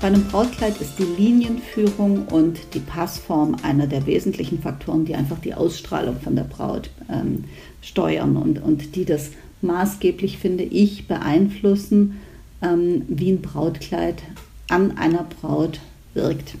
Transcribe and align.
Bei 0.00 0.06
einem 0.06 0.24
Brautkleid 0.24 0.80
ist 0.80 0.98
die 0.98 1.02
Linienführung 1.22 2.26
und 2.28 2.58
die 2.72 2.80
Passform 2.80 3.56
einer 3.62 3.86
der 3.86 4.06
wesentlichen 4.06 4.58
Faktoren, 4.58 5.04
die 5.04 5.14
einfach 5.14 5.38
die 5.40 5.52
Ausstrahlung 5.52 6.18
von 6.20 6.36
der 6.36 6.44
Braut 6.44 6.88
ähm, 7.10 7.44
steuern 7.82 8.38
und, 8.38 8.62
und 8.62 8.96
die 8.96 9.04
das 9.04 9.30
maßgeblich, 9.60 10.38
finde 10.38 10.64
ich, 10.64 11.06
beeinflussen, 11.06 12.18
ähm, 12.62 13.02
wie 13.08 13.30
ein 13.30 13.42
Brautkleid 13.42 14.22
an 14.70 14.96
einer 14.96 15.24
Braut 15.24 15.80
wirkt. 16.14 16.54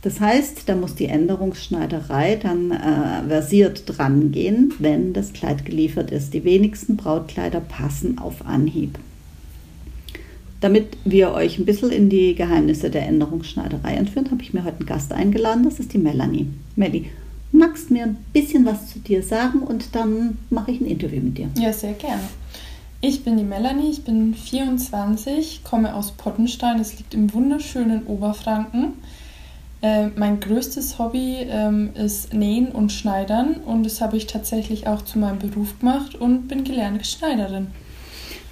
Das 0.00 0.18
heißt, 0.18 0.70
da 0.70 0.74
muss 0.74 0.94
die 0.94 1.06
Änderungsschneiderei 1.06 2.36
dann 2.36 2.70
äh, 2.70 3.28
versiert 3.28 3.82
dran 3.86 4.32
gehen, 4.32 4.72
wenn 4.78 5.12
das 5.12 5.34
Kleid 5.34 5.66
geliefert 5.66 6.10
ist. 6.12 6.32
Die 6.32 6.44
wenigsten 6.44 6.96
Brautkleider 6.96 7.60
passen 7.60 8.16
auf 8.16 8.46
Anhieb. 8.46 8.98
Damit 10.60 10.96
wir 11.04 11.32
euch 11.32 11.58
ein 11.58 11.66
bisschen 11.66 11.90
in 11.90 12.08
die 12.08 12.34
Geheimnisse 12.34 12.90
der 12.90 13.06
Änderungsschneiderei 13.06 13.94
entführen, 13.94 14.30
habe 14.30 14.42
ich 14.42 14.54
mir 14.54 14.64
heute 14.64 14.78
einen 14.78 14.86
Gast 14.86 15.12
eingeladen. 15.12 15.64
Das 15.64 15.78
ist 15.78 15.92
die 15.92 15.98
Melanie. 15.98 16.48
Melly, 16.76 17.10
magst 17.52 17.90
du 17.90 17.94
mir 17.94 18.04
ein 18.04 18.16
bisschen 18.32 18.64
was 18.64 18.90
zu 18.90 18.98
dir 19.00 19.22
sagen 19.22 19.60
und 19.60 19.94
dann 19.94 20.38
mache 20.50 20.70
ich 20.70 20.80
ein 20.80 20.86
Interview 20.86 21.20
mit 21.20 21.38
dir. 21.38 21.48
Ja, 21.58 21.72
sehr 21.72 21.92
gerne. 21.92 22.22
Ich 23.02 23.24
bin 23.24 23.36
die 23.36 23.44
Melanie, 23.44 23.90
ich 23.90 24.04
bin 24.04 24.34
24, 24.34 25.62
komme 25.62 25.94
aus 25.94 26.12
Pottenstein, 26.12 26.80
es 26.80 26.98
liegt 26.98 27.12
im 27.12 27.32
wunderschönen 27.34 28.06
Oberfranken. 28.06 28.94
Äh, 29.82 30.08
mein 30.16 30.40
größtes 30.40 30.98
Hobby 30.98 31.46
ähm, 31.48 31.90
ist 31.94 32.32
Nähen 32.32 32.68
und 32.68 32.92
Schneidern 32.92 33.56
und 33.66 33.84
das 33.84 34.00
habe 34.00 34.16
ich 34.16 34.26
tatsächlich 34.26 34.86
auch 34.86 35.02
zu 35.02 35.18
meinem 35.18 35.38
Beruf 35.38 35.78
gemacht 35.78 36.14
und 36.14 36.48
bin 36.48 36.64
gelernte 36.64 37.04
Schneiderin. 37.04 37.68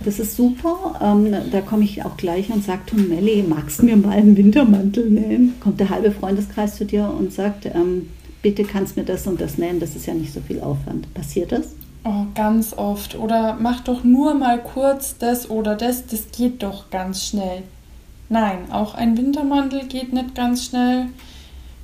Das 0.01 0.19
ist 0.19 0.37
super. 0.37 0.99
Ähm, 1.01 1.35
da 1.51 1.61
komme 1.61 1.85
ich 1.85 2.05
auch 2.05 2.17
gleich 2.17 2.51
und 2.51 2.65
sage, 2.65 2.83
du 2.87 2.97
Melli, 2.97 3.43
magst 3.43 3.81
du 3.81 3.87
mir 3.87 3.97
mal 3.97 4.11
einen 4.11 4.37
Wintermantel 4.37 5.09
nähen? 5.11 5.55
Kommt 5.61 5.81
der 5.81 5.91
halbe 5.91 6.11
Freundeskreis 6.11 6.77
zu 6.77 6.85
dir 6.85 7.13
und 7.19 7.33
sagt, 7.33 7.67
ähm, 7.67 8.09
bitte 8.43 8.65
kannst 8.65 8.97
du 8.97 9.01
mir 9.01 9.07
das 9.07 9.27
und 9.27 9.41
das 9.41 9.59
nähen, 9.59 9.81
das 9.81 9.97
ist 9.97 10.07
ja 10.07 10.15
nicht 10.15 10.33
so 10.33 10.41
viel 10.41 10.61
Aufwand. 10.61 11.13
Passiert 11.15 11.53
das? 11.53 11.75
Oh, 12.05 12.27
ganz 12.35 12.75
oft. 12.75 13.19
Oder 13.19 13.57
mach 13.59 13.81
doch 13.81 14.05
nur 14.05 14.35
mal 14.35 14.63
kurz 14.63 15.17
das 15.17 15.49
oder 15.49 15.75
das, 15.75 16.07
das 16.07 16.31
geht 16.31 16.63
doch 16.63 16.91
ganz 16.91 17.25
schnell. 17.25 17.63
Nein, 18.29 18.71
auch 18.71 18.95
ein 18.95 19.17
Wintermantel 19.17 19.87
geht 19.87 20.13
nicht 20.13 20.35
ganz 20.35 20.67
schnell. 20.67 21.07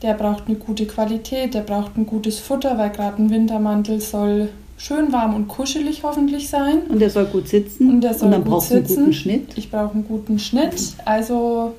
Der 0.02 0.14
braucht 0.14 0.46
eine 0.46 0.56
gute 0.56 0.86
Qualität, 0.86 1.54
der 1.54 1.60
braucht 1.60 1.96
ein 1.96 2.06
gutes 2.06 2.38
Futter, 2.38 2.76
weil 2.78 2.90
gerade 2.90 3.22
ein 3.22 3.30
Wintermantel 3.30 4.00
soll 4.00 4.50
schön 4.80 5.12
warm 5.12 5.34
und 5.34 5.48
kuschelig 5.48 6.02
hoffentlich 6.02 6.48
sein. 6.48 6.82
Und 6.88 7.00
der 7.00 7.10
soll 7.10 7.26
gut 7.26 7.48
sitzen. 7.48 7.90
Und 7.90 8.00
der 8.00 8.14
soll 8.14 8.26
und 8.26 8.32
dann 8.32 8.44
gut 8.44 8.52
brauchst 8.52 8.70
du 8.70 8.76
einen 8.76 8.86
sitzen. 8.86 9.00
guten 9.00 9.12
Schnitt. 9.12 9.58
Ich 9.58 9.70
brauche 9.70 9.92
einen 9.92 10.08
guten 10.08 10.38
Schnitt. 10.38 10.94
Also 11.04 11.74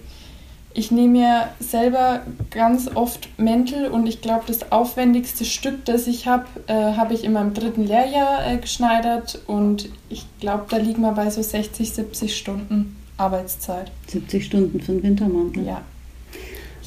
ich 0.73 0.91
nehme 0.91 1.19
mir 1.19 1.49
selber 1.59 2.21
ganz 2.51 2.89
oft 2.93 3.27
Mäntel 3.37 3.87
und 3.87 4.07
ich 4.07 4.21
glaube, 4.21 4.43
das 4.47 4.71
aufwendigste 4.71 5.45
Stück, 5.45 5.83
das 5.85 6.07
ich 6.07 6.27
habe, 6.27 6.45
äh, 6.67 6.73
habe 6.73 7.13
ich 7.13 7.23
in 7.23 7.33
meinem 7.33 7.53
dritten 7.53 7.85
Lehrjahr 7.85 8.47
äh, 8.47 8.57
geschneidert 8.57 9.41
und 9.47 9.89
ich 10.09 10.25
glaube, 10.39 10.65
da 10.69 10.77
liegen 10.77 11.01
wir 11.01 11.11
bei 11.11 11.29
so 11.29 11.41
60, 11.41 11.91
70 11.91 12.37
Stunden 12.37 12.95
Arbeitszeit. 13.17 13.91
70 14.07 14.45
Stunden 14.45 14.79
für 14.79 14.93
einen 14.93 15.03
Wintermantel. 15.03 15.65
Ja. 15.65 15.81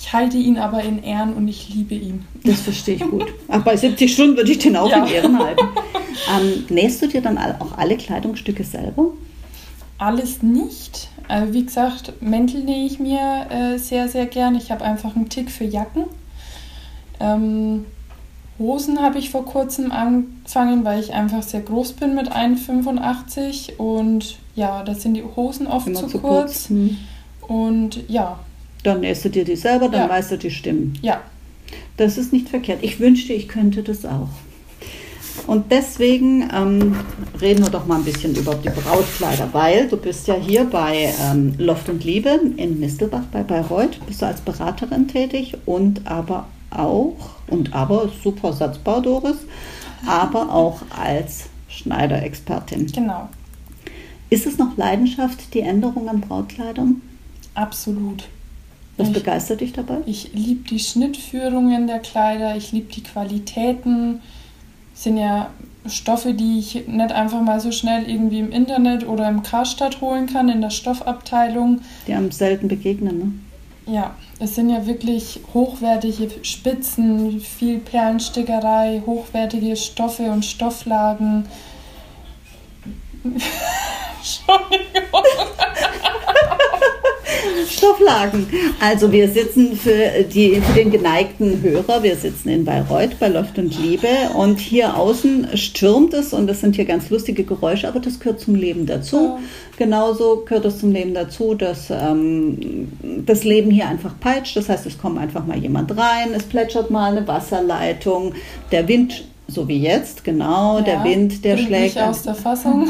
Ich 0.06 0.12
halte 0.12 0.36
ihn 0.36 0.58
aber 0.58 0.82
in 0.82 1.02
Ehren 1.02 1.32
und 1.32 1.48
ich 1.48 1.70
liebe 1.70 1.94
ihn. 1.94 2.26
Das 2.44 2.60
verstehe 2.60 2.96
ich 2.96 3.00
gut. 3.00 3.24
Ach, 3.48 3.62
bei 3.62 3.74
70 3.74 4.12
Stunden 4.12 4.36
würde 4.36 4.52
ich 4.52 4.58
den 4.58 4.76
auch 4.76 4.90
Ja. 4.90 4.98
in 5.02 5.10
Ehren 5.10 5.38
halten. 5.38 5.66
Ähm, 6.30 6.66
nähst 6.68 7.00
du 7.00 7.06
dir 7.08 7.22
dann 7.22 7.38
auch 7.38 7.78
alle 7.78 7.96
Kleidungsstücke 7.96 8.64
selber? 8.64 9.06
Alles 9.96 10.42
nicht. 10.42 11.08
Also 11.26 11.54
wie 11.54 11.64
gesagt, 11.64 12.12
Mäntel 12.20 12.64
nähe 12.64 12.84
ich 12.84 12.98
mir 12.98 13.46
äh, 13.48 13.78
sehr, 13.78 14.08
sehr 14.08 14.26
gern. 14.26 14.54
Ich 14.56 14.70
habe 14.70 14.84
einfach 14.84 15.16
einen 15.16 15.30
Tick 15.30 15.50
für 15.50 15.64
Jacken. 15.64 16.04
Ähm, 17.18 17.86
Hosen 18.58 19.00
habe 19.00 19.18
ich 19.18 19.30
vor 19.30 19.46
kurzem 19.46 19.90
angefangen, 19.90 20.84
weil 20.84 21.00
ich 21.00 21.14
einfach 21.14 21.42
sehr 21.42 21.60
groß 21.62 21.94
bin 21.94 22.14
mit 22.14 22.30
1,85 22.30 23.76
und 23.78 24.36
ja, 24.54 24.82
da 24.82 24.94
sind 24.94 25.14
die 25.14 25.24
Hosen 25.24 25.66
oft 25.66 25.86
zu, 25.96 26.06
zu 26.08 26.18
kurz. 26.18 26.20
kurz. 26.20 26.68
Hm. 26.68 26.98
Und 27.48 28.04
ja, 28.08 28.38
Dann 28.84 29.00
nähst 29.00 29.24
du 29.24 29.30
dir 29.30 29.44
die 29.44 29.56
selber, 29.56 29.88
dann 29.88 30.02
Ja. 30.02 30.08
weißt 30.08 30.30
du 30.32 30.38
die 30.38 30.50
Stimmen. 30.52 30.96
ja, 31.02 31.20
Das 31.96 32.16
ist 32.18 32.32
nicht 32.32 32.48
verkehrt. 32.48 32.78
Ich 32.82 33.00
wünschte, 33.00 33.32
ich 33.32 33.48
könnte 33.48 33.82
das 33.82 34.04
auch. 34.04 34.28
Und 35.48 35.72
deswegen 35.72 36.48
ähm, 36.54 36.96
reden 37.40 37.64
wir 37.64 37.70
doch 37.70 37.86
mal 37.86 37.96
ein 37.96 38.04
bisschen 38.04 38.34
über 38.36 38.54
die 38.54 38.68
Brautkleider, 38.70 39.48
weil 39.52 39.88
du 39.88 39.96
bist 39.96 40.26
ja 40.28 40.34
hier 40.34 40.64
bei 40.64 41.12
ähm, 41.22 41.54
Loft 41.58 41.88
und 41.88 42.04
Liebe 42.04 42.40
in 42.56 42.78
Mistelbach 42.78 43.24
bei 43.32 43.42
Bayreuth, 43.42 43.98
bist 44.06 44.22
du 44.22 44.26
als 44.26 44.40
Beraterin 44.40 45.08
tätig 45.08 45.56
und 45.66 46.06
aber 46.06 46.46
auch, 46.70 47.16
und 47.48 47.74
aber, 47.74 48.10
super 48.22 48.52
Satzbau, 48.52 49.00
Doris, 49.00 49.36
aber 50.06 50.52
auch 50.54 50.82
als 50.96 51.44
Schneiderexpertin. 51.68 52.86
genau. 52.86 53.28
Ist 54.30 54.46
es 54.46 54.56
noch 54.58 54.76
Leidenschaft, 54.76 55.52
die 55.54 55.60
Änderung 55.60 56.08
an 56.08 56.20
Brautkleidern? 56.20 57.00
Absolut. 57.54 58.24
Was 58.96 59.08
Ich- 59.08 59.14
begeistert 59.14 59.60
dich 59.60 59.72
dabei? 59.72 59.98
Ich 60.06 60.30
liebe 60.34 60.68
die 60.68 60.78
Schnittführungen 60.78 61.86
der 61.86 61.98
Kleider, 61.98 62.56
ich 62.56 62.72
liebe 62.72 62.92
die 62.92 63.02
Qualitäten. 63.02 64.20
Sind 64.94 65.16
ja 65.16 65.50
Stoffe, 65.86 66.32
die 66.34 66.58
ich 66.60 66.86
nicht 66.86 67.12
einfach 67.12 67.42
mal 67.42 67.60
so 67.60 67.72
schnell 67.72 68.08
irgendwie 68.08 68.38
im 68.38 68.52
Internet 68.52 69.06
oder 69.06 69.28
im 69.28 69.42
Karstadt 69.42 70.00
holen 70.00 70.26
kann, 70.26 70.48
in 70.48 70.60
der 70.60 70.70
Stoffabteilung. 70.70 71.80
Die 72.06 72.14
einem 72.14 72.30
selten 72.30 72.68
begegnen, 72.68 73.18
ne? 73.18 73.92
Ja, 73.92 74.14
es 74.38 74.54
sind 74.54 74.70
ja 74.70 74.86
wirklich 74.86 75.40
hochwertige 75.52 76.30
Spitzen, 76.42 77.38
viel 77.40 77.78
Perlenstickerei, 77.80 79.02
hochwertige 79.04 79.76
Stoffe 79.76 80.22
und 80.30 80.44
Stofflagen. 80.44 81.44
Entschuldigung. 83.24 84.93
Stofflagen. 87.84 88.46
Also 88.80 89.12
wir 89.12 89.28
sitzen 89.28 89.76
für, 89.76 90.22
die, 90.22 90.60
für 90.60 90.72
den 90.72 90.90
geneigten 90.90 91.60
Hörer, 91.60 92.02
wir 92.02 92.16
sitzen 92.16 92.48
in 92.48 92.64
Bayreuth 92.64 93.18
bei 93.20 93.28
Loft 93.28 93.58
und 93.58 93.78
Liebe 93.78 94.08
und 94.34 94.58
hier 94.58 94.96
außen 94.96 95.54
stürmt 95.56 96.14
es 96.14 96.32
und 96.32 96.46
das 96.46 96.60
sind 96.62 96.76
hier 96.76 96.86
ganz 96.86 97.10
lustige 97.10 97.44
Geräusche, 97.44 97.86
aber 97.86 98.00
das 98.00 98.18
gehört 98.20 98.40
zum 98.40 98.54
Leben 98.54 98.86
dazu. 98.86 99.16
Ja. 99.16 99.38
Genauso 99.76 100.44
gehört 100.46 100.64
es 100.64 100.78
zum 100.78 100.92
Leben 100.92 101.12
dazu, 101.12 101.54
dass 101.54 101.90
ähm, 101.90 102.88
das 103.26 103.44
Leben 103.44 103.70
hier 103.70 103.86
einfach 103.86 104.18
peitscht. 104.18 104.56
Das 104.56 104.70
heißt, 104.70 104.86
es 104.86 104.96
kommt 104.96 105.18
einfach 105.18 105.44
mal 105.44 105.58
jemand 105.58 105.94
rein, 105.96 106.32
es 106.34 106.44
plätschert 106.44 106.90
mal 106.90 107.10
eine 107.14 107.28
Wasserleitung, 107.28 108.32
der 108.72 108.88
Wind, 108.88 109.24
so 109.46 109.68
wie 109.68 109.78
jetzt, 109.78 110.24
genau, 110.24 110.80
der 110.80 110.94
Ja, 110.94 111.04
Wind, 111.04 111.44
der 111.44 111.58
schlägt. 111.58 111.96
mich 111.96 112.02
aus 112.02 112.22
der 112.22 112.34
Fassung. 112.34 112.88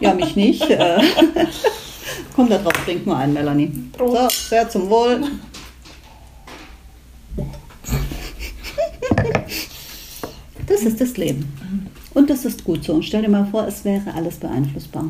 Ja, 0.00 0.12
mich 0.12 0.34
nicht. 0.34 0.66
Komm 2.34 2.48
da 2.48 2.58
drauf, 2.58 2.72
trink 2.84 3.06
nur 3.06 3.16
ein, 3.16 3.32
Melanie. 3.32 3.70
Prost. 3.96 4.16
So, 4.16 4.48
sehr 4.48 4.68
zum 4.68 4.90
Wohl. 4.90 5.20
Das 10.66 10.82
ist 10.82 11.00
das 11.00 11.16
Leben. 11.16 11.48
Und 12.14 12.30
das 12.30 12.44
ist 12.44 12.64
gut 12.64 12.84
so. 12.84 12.94
Und 12.94 13.04
stell 13.04 13.22
dir 13.22 13.28
mal 13.28 13.46
vor, 13.46 13.66
es 13.66 13.84
wäre 13.84 14.14
alles 14.14 14.36
beeinflussbar 14.36 15.04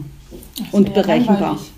und 0.72 0.88
wäre 0.90 1.02
berechenbar. 1.02 1.40
langweilig. 1.40 1.70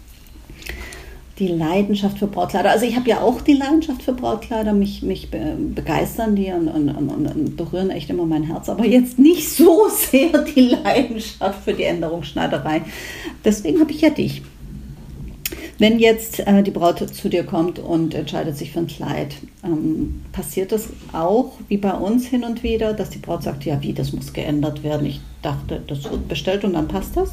Die 1.38 1.48
Leidenschaft 1.48 2.18
für 2.18 2.28
Brautkleider. 2.28 2.70
Also 2.70 2.86
ich 2.86 2.96
habe 2.96 3.10
ja 3.10 3.20
auch 3.20 3.42
die 3.42 3.52
Leidenschaft 3.52 4.02
für 4.02 4.14
Brautkleider. 4.14 4.72
Mich, 4.72 5.02
mich 5.02 5.30
be 5.30 5.56
begeistern 5.74 6.34
die 6.34 6.50
und, 6.50 6.66
und, 6.66 6.88
und, 6.88 7.10
und 7.10 7.56
berühren 7.56 7.90
echt 7.90 8.08
immer 8.08 8.24
mein 8.24 8.44
Herz. 8.44 8.70
Aber 8.70 8.86
jetzt 8.86 9.18
nicht 9.18 9.48
so 9.48 9.88
sehr 10.10 10.38
die 10.42 10.60
Leidenschaft 10.60 11.62
für 11.62 11.74
die 11.74 11.84
Änderungsschneiderei. 11.84 12.82
Deswegen 13.44 13.80
habe 13.80 13.92
ich 13.92 14.00
ja 14.00 14.10
dich. 14.10 14.42
Wenn 15.78 15.98
jetzt 15.98 16.40
äh, 16.40 16.62
die 16.62 16.70
Braut 16.70 16.98
zu 17.14 17.28
dir 17.28 17.44
kommt 17.44 17.78
und 17.78 18.14
entscheidet 18.14 18.56
sich 18.56 18.72
für 18.72 18.78
ein 18.78 18.86
Kleid, 18.86 19.34
ähm, 19.62 20.24
passiert 20.32 20.72
das 20.72 20.88
auch 21.12 21.52
wie 21.68 21.76
bei 21.76 21.92
uns 21.92 22.26
hin 22.26 22.44
und 22.44 22.62
wieder, 22.62 22.94
dass 22.94 23.10
die 23.10 23.18
Braut 23.18 23.42
sagt, 23.42 23.64
ja 23.64 23.82
wie, 23.82 23.92
das 23.92 24.12
muss 24.12 24.32
geändert 24.32 24.82
werden. 24.82 25.06
Ich 25.06 25.20
dachte, 25.42 25.82
das 25.86 26.04
wird 26.04 26.28
bestellt 26.28 26.64
und 26.64 26.72
dann 26.72 26.88
passt 26.88 27.16
das? 27.16 27.32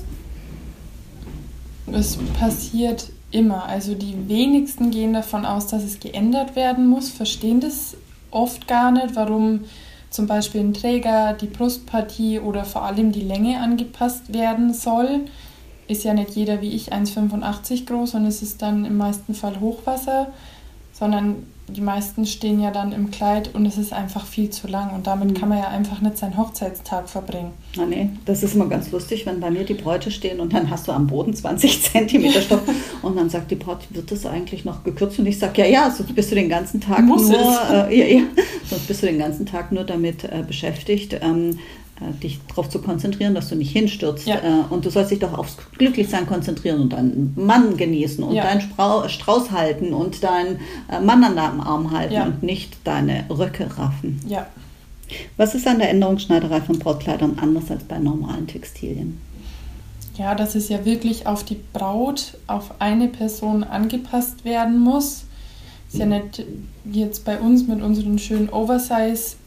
Es 1.91 2.17
passiert 2.37 3.11
immer. 3.31 3.65
Also 3.65 3.95
die 3.95 4.15
wenigsten 4.27 4.91
gehen 4.91 5.13
davon 5.13 5.45
aus, 5.45 5.67
dass 5.67 5.83
es 5.83 5.99
geändert 5.99 6.55
werden 6.55 6.87
muss, 6.87 7.09
verstehen 7.09 7.61
das 7.61 7.95
oft 8.29 8.67
gar 8.67 8.91
nicht, 8.91 9.15
warum 9.15 9.61
zum 10.09 10.27
Beispiel 10.27 10.61
ein 10.61 10.73
Träger, 10.73 11.33
die 11.33 11.47
Brustpartie 11.47 12.39
oder 12.39 12.65
vor 12.65 12.83
allem 12.83 13.11
die 13.11 13.21
Länge 13.21 13.59
angepasst 13.59 14.33
werden 14.33 14.73
soll. 14.73 15.21
Ist 15.87 16.03
ja 16.03 16.13
nicht 16.13 16.31
jeder 16.31 16.61
wie 16.61 16.69
ich 16.69 16.93
1,85 16.93 17.85
groß 17.85 18.15
und 18.15 18.25
es 18.25 18.41
ist 18.41 18.61
dann 18.61 18.85
im 18.85 18.97
meisten 18.97 19.33
Fall 19.33 19.59
Hochwasser, 19.59 20.27
sondern 20.93 21.43
die 21.67 21.81
meisten 21.81 22.25
stehen 22.25 22.61
ja 22.61 22.71
dann 22.71 22.91
im 22.91 23.09
Kleid 23.09 23.55
und 23.55 23.65
es 23.65 23.77
ist 23.77 23.93
einfach 23.93 24.25
viel 24.25 24.49
zu 24.49 24.67
lang 24.67 24.93
und 24.93 25.07
damit 25.07 25.29
mhm. 25.29 25.33
kann 25.35 25.49
man 25.49 25.59
ja 25.59 25.69
einfach 25.69 26.01
nicht 26.01 26.17
seinen 26.17 26.37
Hochzeitstag 26.37 27.07
verbringen. 27.09 27.51
Na 27.77 27.85
nee, 27.85 28.09
das 28.25 28.43
ist 28.43 28.55
immer 28.55 28.67
ganz 28.67 28.91
lustig, 28.91 29.25
wenn 29.25 29.39
bei 29.39 29.49
mir 29.49 29.63
die 29.63 29.73
Bräute 29.73 30.11
stehen 30.11 30.41
und 30.41 30.51
dann 30.51 30.69
hast 30.69 30.87
du 30.87 30.91
am 30.91 31.07
Boden 31.07 31.33
20 31.33 31.81
Zentimeter 31.91 32.41
Stoff 32.41 32.61
und 33.01 33.15
dann 33.15 33.29
sagt 33.29 33.49
die 33.51 33.55
Braut, 33.55 33.79
wird 33.91 34.11
das 34.11 34.25
eigentlich 34.25 34.65
noch 34.65 34.83
gekürzt? 34.83 35.19
Und 35.19 35.25
ich 35.25 35.39
sage, 35.39 35.61
ja, 35.61 35.67
ja, 35.67 35.89
sonst 35.89 36.13
bist 36.13 36.31
du 36.31 36.35
den 36.35 36.49
ganzen 36.49 36.81
Tag 36.81 37.03
Muss 37.03 37.29
nur, 37.29 37.39
äh, 37.39 37.97
ja, 37.97 38.19
ja, 38.19 38.23
sonst 38.69 38.87
bist 38.87 39.01
du 39.01 39.07
den 39.07 39.19
ganzen 39.19 39.45
Tag 39.45 39.71
nur 39.71 39.85
damit 39.85 40.25
äh, 40.25 40.43
beschäftigt, 40.45 41.17
ähm, 41.21 41.51
äh, 41.51 41.55
dich 42.21 42.39
darauf 42.47 42.69
zu 42.69 42.81
konzentrieren, 42.81 43.35
dass 43.35 43.49
du 43.49 43.55
nicht 43.55 43.71
hinstürzt. 43.71 44.27
Ja. 44.27 44.35
Äh, 44.37 44.63
und 44.69 44.85
du 44.85 44.89
sollst 44.89 45.11
dich 45.11 45.19
doch 45.19 45.37
aufs 45.37 45.57
Glücklichsein 45.77 46.25
konzentrieren 46.25 46.81
und 46.81 46.93
deinen 46.93 47.33
Mann 47.35 47.77
genießen 47.77 48.23
und 48.23 48.35
ja. 48.35 48.43
deinen 48.43 48.61
Strauß 48.61 49.51
halten 49.51 49.93
und 49.93 50.23
deinen 50.23 50.59
äh, 50.91 50.99
Mann 50.99 51.23
an 51.23 51.35
deinem 51.35 51.61
Arm 51.61 51.91
halten 51.91 52.13
ja. 52.13 52.25
und 52.25 52.43
nicht 52.43 52.77
deine 52.83 53.25
Röcke 53.29 53.65
raffen. 53.77 54.19
Ja. 54.27 54.47
Was 55.37 55.53
ist 55.53 55.67
an 55.67 55.79
der 55.79 55.89
Änderungsschneiderei 55.89 56.61
von 56.61 56.79
Brautkleidern 56.79 57.37
anders 57.39 57.69
als 57.69 57.83
bei 57.83 57.99
normalen 57.99 58.47
Textilien? 58.47 59.21
Ja, 60.15 60.35
dass 60.35 60.55
es 60.55 60.69
ja 60.69 60.85
wirklich 60.85 61.25
auf 61.27 61.43
die 61.43 61.59
Braut, 61.73 62.37
auf 62.47 62.75
eine 62.79 63.07
Person 63.07 63.63
angepasst 63.63 64.45
werden 64.45 64.79
muss. 64.79 65.25
Ist 65.91 65.99
ja 65.99 66.05
nicht 66.05 66.43
wie 66.83 67.01
jetzt 67.01 67.25
bei 67.25 67.39
uns 67.39 67.67
mit 67.67 67.81
unseren 67.81 68.17
schönen 68.17 68.49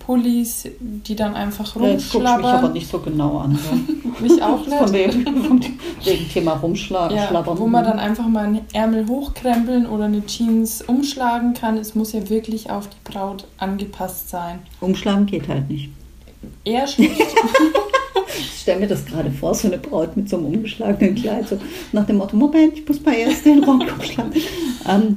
Oversize-Pullis, 0.06 0.68
die 0.80 1.16
dann 1.16 1.34
einfach 1.34 1.74
rumschlabbern. 1.76 2.24
Ja, 2.24 2.36
mich 2.36 2.46
aber 2.46 2.68
nicht 2.70 2.90
so 2.90 2.98
genau 2.98 3.38
an. 3.38 3.58
So. 3.58 4.22
mich 4.22 4.42
auch 4.42 4.66
nicht. 4.66 4.76
Von 4.76 4.92
wegen, 4.92 5.74
wegen 6.04 6.28
Thema 6.28 6.52
rumschlabbern. 6.54 7.16
Ja, 7.16 7.58
wo 7.58 7.66
man 7.66 7.84
dann 7.84 7.98
einfach 7.98 8.26
mal 8.26 8.46
einen 8.46 8.60
Ärmel 8.72 9.06
hochkrempeln 9.08 9.86
oder 9.86 10.04
eine 10.04 10.24
Jeans 10.26 10.82
umschlagen 10.82 11.54
kann. 11.54 11.76
Es 11.76 11.94
muss 11.94 12.12
ja 12.12 12.28
wirklich 12.28 12.70
auf 12.70 12.88
die 12.88 13.10
Braut 13.10 13.46
angepasst 13.58 14.30
sein. 14.30 14.60
Umschlagen 14.80 15.26
geht 15.26 15.48
halt 15.48 15.68
nicht. 15.68 15.90
Eher 16.64 16.86
schlecht. 16.86 17.20
ich 18.38 18.60
stelle 18.60 18.80
mir 18.80 18.88
das 18.88 19.04
gerade 19.04 19.30
vor, 19.30 19.54
so 19.54 19.68
eine 19.68 19.78
Braut 19.78 20.16
mit 20.16 20.28
so 20.28 20.36
einem 20.36 20.46
umgeschlagenen 20.46 21.14
Kleid, 21.14 21.48
so 21.48 21.58
nach 21.92 22.06
dem 22.06 22.16
Motto, 22.16 22.36
Moment, 22.36 22.74
ich 22.74 22.86
muss 22.86 23.02
mal 23.04 23.14
erst 23.14 23.44
den 23.46 23.64
Rock 23.64 23.82
umschlagen. 23.92 24.32
Ähm, 24.88 25.16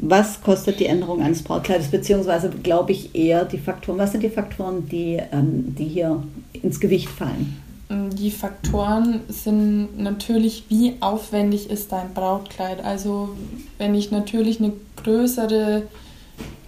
was 0.00 0.40
kostet 0.40 0.80
die 0.80 0.86
Änderung 0.86 1.22
eines 1.22 1.42
Brautkleides, 1.42 1.88
beziehungsweise 1.88 2.50
glaube 2.50 2.92
ich 2.92 3.14
eher 3.14 3.44
die 3.44 3.58
Faktoren, 3.58 3.98
was 3.98 4.12
sind 4.12 4.22
die 4.22 4.30
Faktoren, 4.30 4.88
die, 4.88 5.20
ähm, 5.32 5.74
die 5.76 5.84
hier 5.84 6.22
ins 6.52 6.78
Gewicht 6.80 7.08
fallen? 7.08 7.56
Die 7.90 8.30
Faktoren 8.30 9.20
sind 9.28 9.98
natürlich, 9.98 10.64
wie 10.68 10.96
aufwendig 11.00 11.70
ist 11.70 11.90
dein 11.90 12.12
Brautkleid. 12.12 12.84
Also 12.84 13.30
wenn 13.78 13.94
ich 13.94 14.10
natürlich 14.10 14.60
eine 14.60 14.74
größere 15.02 15.84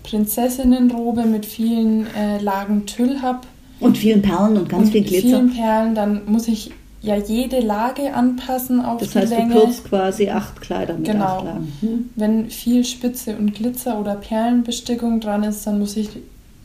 Prinzessinnenrobe 0.03 1.25
mit 1.25 1.45
vielen 1.45 2.07
äh, 2.15 2.39
Lagen 2.39 2.87
Tüll 2.87 3.21
habe. 3.21 3.41
Und 3.81 3.99
vielen 3.99 4.23
Perlen 4.23 4.57
und 4.57 4.69
ganz 4.69 4.87
und 4.87 4.93
viel 4.93 5.03
Glitzer. 5.03 5.29
vielen 5.29 5.53
Perlen, 5.53 5.95
dann 5.95 6.23
muss 6.25 6.49
ich 6.49 6.73
ja 7.03 7.17
jede 7.17 7.61
Lage 7.61 8.15
anpassen 8.15 8.85
auf 8.85 9.01
das 9.01 9.11
die 9.11 9.19
heißt, 9.21 9.33
Länge. 9.33 9.55
Du 9.55 9.61
kürzt 9.61 9.85
quasi 9.85 10.29
acht 10.29 10.61
Kleider 10.61 10.95
mit 10.95 11.05
genau. 11.05 11.25
acht 11.25 11.45
Lagen. 11.45 11.73
Hm. 11.81 12.11
Wenn 12.17 12.51
viel 12.51 12.85
Spitze 12.85 13.37
und 13.37 13.55
Glitzer 13.55 13.99
oder 13.99 14.17
Perlenbestickung 14.17 15.21
dran 15.21 15.43
ist, 15.43 15.67
dann 15.67 15.79
muss 15.79 15.97
ich 15.97 16.11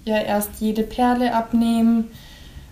ja 0.03 0.17
erst 0.17 0.49
jede 0.59 0.83
Perle 0.83 1.33
abnehmen, 1.33 2.05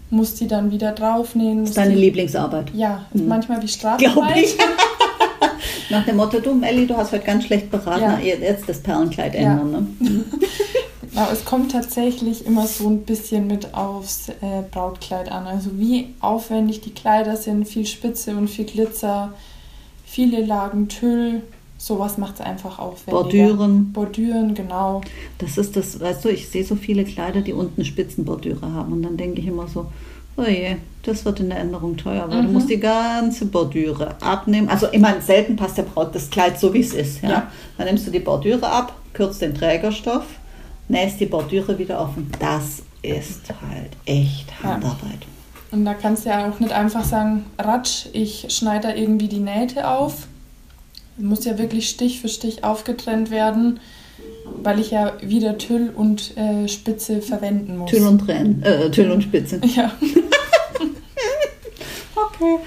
muss 0.10 0.36
die 0.36 0.48
dann 0.48 0.72
wieder 0.72 0.92
draufnehmen. 0.92 1.62
Das 1.62 1.70
ist 1.70 1.78
deine 1.78 1.96
die, 1.96 2.02
Lieblingsarbeit. 2.02 2.72
Ja, 2.74 3.06
hm. 3.14 3.28
manchmal 3.28 3.62
wie 3.62 3.68
Strafarbeit. 3.68 4.38
ich. 4.38 4.58
Nach 5.90 6.06
dem 6.06 6.18
Motto, 6.18 6.40
du 6.40 6.56
Melli, 6.56 6.88
du 6.88 6.98
hast 6.98 7.12
heute 7.12 7.26
ganz 7.26 7.46
schlecht 7.46 7.70
beraten, 7.70 8.02
ja. 8.02 8.18
jetzt 8.20 8.68
das 8.68 8.80
Perlenkleid 8.80 9.36
ändern. 9.36 9.96
Ja. 10.00 10.10
Ne? 10.10 10.24
Aber 11.16 11.32
es 11.32 11.46
kommt 11.46 11.72
tatsächlich 11.72 12.46
immer 12.46 12.66
so 12.66 12.88
ein 12.88 13.02
bisschen 13.04 13.48
mit 13.48 13.74
aufs 13.74 14.30
äh, 14.30 14.64
Brautkleid 14.72 15.32
an. 15.32 15.46
Also 15.46 15.78
wie 15.78 16.14
aufwendig 16.20 16.82
die 16.82 16.92
Kleider 16.92 17.38
sind, 17.38 17.68
viel 17.68 17.86
Spitze 17.86 18.36
und 18.36 18.50
viel 18.50 18.66
Glitzer, 18.66 19.34
viele 20.06 20.44
Lagen 20.44 20.88
Tüll. 20.88 21.44
Sowas 21.78 22.18
macht 22.18 22.36
es 22.36 22.42
einfach 22.42 22.80
aufwendiger. 22.80 23.24
Bordüren. 23.24 23.92
Bordüren, 23.92 24.54
genau. 24.56 25.02
Das 25.38 25.58
ist 25.58 25.76
das, 25.76 26.00
weißt 26.00 26.26
du, 26.26 26.30
ich 26.30 26.48
sehe 26.48 26.64
so 26.64 26.76
viele 26.76 27.04
Kleider, 27.04 27.42
die 27.42 27.54
unten 27.54 27.84
Spitzenbordüre 27.84 28.72
haben. 28.72 28.94
Und 28.94 29.04
dann 29.04 29.18
denke 29.18 29.42
ich 29.42 29.48
immer 29.48 29.68
so, 29.68 29.88
oh 30.38 30.44
je, 30.44 30.78
das 31.04 31.26
wird 31.26 31.42
in 31.42 31.50
der 31.50 31.60
Änderung 31.60 31.98
teuer, 31.98 32.26
weil 32.30 32.42
mhm. 32.42 32.48
du 32.48 32.52
musst 32.54 32.70
die 32.70 32.80
ganze 32.80 33.46
Bordüre 33.46 34.16
abnehmen. 34.22 34.70
Also 34.70 34.88
meine, 34.98 35.22
selten 35.22 35.58
passt 35.58 35.78
der 35.78 35.84
Braut 35.84 36.16
das 36.16 36.30
Kleid 36.30 36.60
so, 36.60 36.74
wie 36.74 36.80
es 36.80 36.94
ist. 36.94 37.22
Ja? 37.22 37.30
ja? 37.30 37.52
Dann 37.78 37.88
nimmst 37.88 38.08
du 38.08 38.12
die 38.12 38.20
Bordüre 38.20 38.68
ab, 38.68 38.94
kürzt 39.14 39.42
den 39.42 39.54
Trägerstoff 39.54 40.26
nähst 40.94 41.20
die 41.20 41.26
Bordüre 41.26 41.78
wieder 41.78 42.00
und 42.02 42.32
das 42.40 42.84
ist 43.02 43.42
halt 43.70 43.92
echt 44.06 44.64
Handarbeit. 44.64 45.20
Ja. 45.22 45.28
Und 45.72 45.86
da 45.86 45.94
kannst 45.96 46.26
du 46.26 46.30
ja 46.30 46.50
auch 46.50 46.60
nicht 46.60 46.72
einfach 46.72 47.04
sagen, 47.04 47.46
ratsch, 47.58 48.06
ich 48.14 48.46
schneide 48.50 48.90
da 48.90 48.96
irgendwie 48.96 49.28
die 49.28 49.40
Nähte 49.40 49.90
auf. 49.90 50.28
Muss 51.18 51.46
ja 51.46 51.58
wirklich 51.58 51.90
Stich 51.90 52.22
für 52.22 52.30
Stich 52.30 52.64
aufgetrennt 52.64 53.32
werden, 53.32 53.80
weil 54.62 54.80
ich 54.80 54.92
ja 54.92 55.14
wieder 55.22 55.58
Tüll 55.58 55.92
und 55.94 56.38
äh, 56.38 56.68
Spitze 56.68 57.22
verwenden 57.22 57.78
muss. 57.78 57.90
Tüll 57.90 58.06
und 58.06 58.20
Tränen, 58.20 58.62
äh, 58.64 58.90
Tüll 58.92 59.12
und 59.12 59.24
Spitze. 59.24 59.60
Ja. 59.76 59.92
okay, 62.16 62.60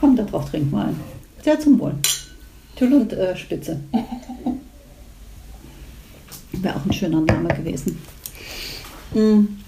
komm 0.00 0.16
da 0.16 0.24
drauf, 0.24 0.50
trink 0.50 0.70
mal. 0.72 0.92
Sehr 1.44 1.58
zum 1.60 1.78
Wohl. 1.78 1.94
Tüll 2.76 2.92
und 2.92 3.12
äh, 3.12 3.36
Spitze. 3.36 3.80
Wäre 6.62 6.76
auch 6.76 6.84
ein 6.84 6.92
schöner 6.92 7.20
Name 7.20 7.48
gewesen. 7.48 7.98
Hm. 9.12 9.58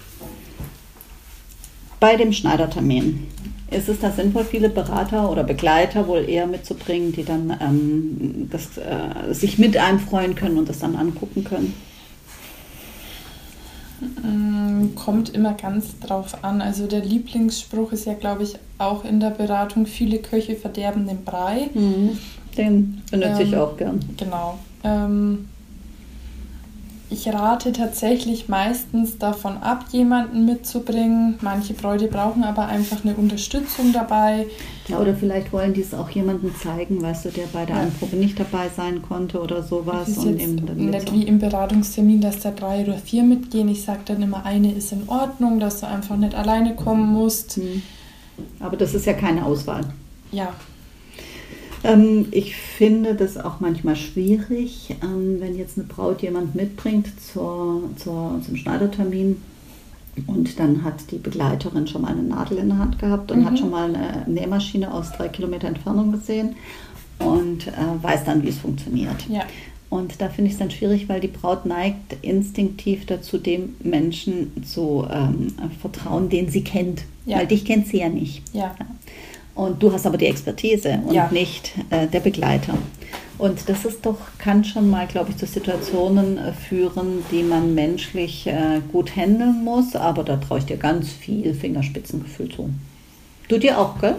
Bei 1.99 2.17
dem 2.17 2.33
Schneidertermin 2.33 3.27
ist 3.71 3.89
es 3.89 4.01
da 4.01 4.11
sinnvoll, 4.11 4.45
viele 4.45 4.69
Berater 4.69 5.31
oder 5.31 5.45
Begleiter 5.45 6.09
wohl 6.09 6.29
eher 6.29 6.47
mitzubringen, 6.47 7.13
die 7.13 7.25
dann 7.25 7.57
ähm, 7.61 8.49
das, 8.51 8.79
äh, 8.79 9.33
sich 9.33 9.59
mit 9.59 9.77
einem 9.77 10.01
freuen 10.01 10.35
können 10.35 10.59
und 10.59 10.69
das 10.69 10.81
dann 10.81 10.97
angucken 10.97 11.45
können? 11.45 11.75
Hm, 14.23 14.95
kommt 14.95 15.35
immer 15.35 15.55
ganz 15.55 15.99
drauf 16.01 16.43
an. 16.43 16.63
Also 16.63 16.87
der 16.87 17.05
Lieblingsspruch 17.05 17.93
ist 17.93 18.07
ja, 18.07 18.15
glaube 18.15 18.43
ich, 18.43 18.57
auch 18.79 19.05
in 19.05 19.21
der 19.21 19.31
Beratung, 19.31 19.87
viele 19.87 20.19
Köche 20.19 20.57
verderben 20.57 21.07
den 21.07 21.25
Brei. 21.25 21.69
Mhm. 21.75 22.19
Den 22.57 23.03
benutze 23.11 23.43
ähm, 23.43 23.49
ich 23.49 23.57
auch 23.57 23.77
gern. 23.77 24.01
Genau. 24.17 24.59
Ähm, 24.83 25.49
ich 27.11 27.27
rate 27.29 27.73
tatsächlich 27.73 28.49
meistens 28.49 29.19
davon 29.19 29.57
ab, 29.59 29.87
jemanden 29.91 30.47
mitzubringen. 30.47 31.39
Manche 31.41 31.75
Bräute 31.75 32.07
brauchen 32.07 32.45
aber 32.45 32.67
einfach 32.67 33.05
eine 33.05 33.15
Unterstützung 33.15 33.93
dabei. 33.93 34.47
Ja, 34.87 34.99
oder 34.99 35.15
vielleicht 35.15 35.53
wollen 35.53 35.75
die 35.75 35.81
es 35.81 35.93
auch 35.93 36.09
jemandem 36.11 36.55
zeigen, 36.55 37.03
weißt 37.03 37.25
du, 37.25 37.31
der 37.31 37.47
bei 37.53 37.67
der 37.67 37.77
ja. 37.77 37.83
Anprobe 37.83 38.17
nicht 38.17 38.39
dabei 38.39 38.69
sein 38.75 39.03
konnte 39.03 39.41
oder 39.41 39.63
sowas. 39.63 40.07
Es 40.07 40.19
ist 40.19 40.25
und 40.25 40.33
jetzt 40.33 41.13
nicht 41.13 41.13
wie 41.13 41.23
im 41.25 41.41
Beratungstermin, 41.41 42.21
dass 42.21 42.41
da 42.41 42.53
drei 42.53 42.85
oder 42.85 42.99
vier 42.99 43.25
mitgehen. 43.25 43.69
Ich 43.69 43.83
sage 43.83 44.01
dann 44.05 44.23
immer, 44.23 44.47
eine 44.47 44.73
ist 44.73 44.93
in 44.93 45.09
Ordnung, 45.09 45.59
dass 45.59 45.81
du 45.81 45.89
einfach 45.89 46.17
nicht 46.17 46.37
alleine 46.37 46.77
kommen 46.77 47.13
musst. 47.13 47.57
Hm. 47.57 47.83
Aber 48.61 48.77
das 48.77 48.95
ist 48.95 49.07
ja 49.07 49.15
keine 49.15 49.45
Auswahl. 49.45 49.85
Ja, 50.31 50.53
ähm, 51.85 52.29
ich 52.31 52.57
finde 52.57 53.15
das 53.15 53.37
auch 53.37 53.61
manchmal 53.61 53.97
schwierig, 53.97 54.97
ähm, 55.03 55.41
wenn 55.41 55.57
jetzt 55.57 55.79
eine 55.79 55.87
Braut 55.87 56.23
jemand 56.23 56.55
mitbringt 56.55 57.09
zur, 57.21 57.83
zur, 57.97 58.41
zum 58.45 58.57
Schneidertermin 58.57 59.41
und 60.27 60.59
dann 60.59 60.85
hat 60.85 61.11
die 61.11 61.19
Begleiterin 61.19 61.87
schon 61.87 62.03
mal 62.03 62.13
eine 62.13 62.23
Nadel 62.23 62.59
in 62.59 62.69
der 62.69 62.79
Hand 62.79 62.99
gehabt 62.99 63.31
und 63.33 63.41
mhm. 63.41 63.47
hat 63.47 63.59
schon 63.59 63.71
mal 63.71 63.95
eine 63.95 64.25
Nähmaschine 64.27 64.93
aus 64.93 65.13
drei 65.13 65.29
Kilometer 65.29 65.69
Entfernung 65.69 66.13
gesehen 66.13 66.57
und 67.19 67.69
äh, 67.69 68.03
weiß 68.03 68.25
dann, 68.25 68.43
wie 68.43 68.49
es 68.49 68.59
funktioniert. 68.59 69.29
Ja. 69.29 69.43
Und 69.89 70.21
da 70.21 70.29
finde 70.29 70.49
ich 70.49 70.53
es 70.53 70.59
dann 70.59 70.71
schwierig, 70.71 71.09
weil 71.09 71.21
die 71.21 71.29
Braut 71.29 71.67
neigt 71.67 72.17
instinktiv 72.23 73.07
dazu, 73.07 73.39
dem 73.39 73.75
Menschen 73.83 74.65
zu 74.65 75.07
ähm, 75.11 75.49
vertrauen, 75.81 76.29
den 76.29 76.49
sie 76.49 76.63
kennt. 76.63 77.03
Ja. 77.27 77.39
Weil 77.39 77.49
dich 77.49 77.65
kennt 77.65 77.89
sie 77.89 77.99
ja 77.99 78.09
nicht. 78.09 78.43
Ja. 78.55 78.75
Und 79.55 79.83
du 79.83 79.93
hast 79.93 80.07
aber 80.07 80.17
die 80.17 80.27
Expertise 80.27 81.01
und 81.07 81.15
ja. 81.15 81.29
nicht 81.31 81.73
äh, 81.91 82.07
der 82.07 82.21
Begleiter. 82.21 82.75
Und 83.41 83.69
das 83.71 83.87
ist 83.87 84.05
doch, 84.05 84.19
kann 84.39 84.65
schon 84.65 84.91
mal, 84.91 85.07
glaube 85.07 85.31
ich, 85.31 85.39
zu 85.39 85.47
Situationen 85.47 86.37
äh, 86.37 86.53
führen, 86.53 87.25
die 87.31 87.43
man 87.43 87.75
menschlich 87.75 88.47
äh, 88.47 88.81
gut 88.93 89.17
handeln 89.17 89.65
muss, 89.65 89.97
aber 89.97 90.25
da 90.25 90.37
traue 90.37 90.59
ich 90.59 90.67
dir 90.67 90.77
ganz 90.77 91.11
viel 91.11 91.55
Fingerspitzengefühl 91.55 92.51
zu. 92.51 92.71
Du 93.49 93.59
dir 93.59 93.79
auch, 93.79 93.99
gell? 93.99 94.15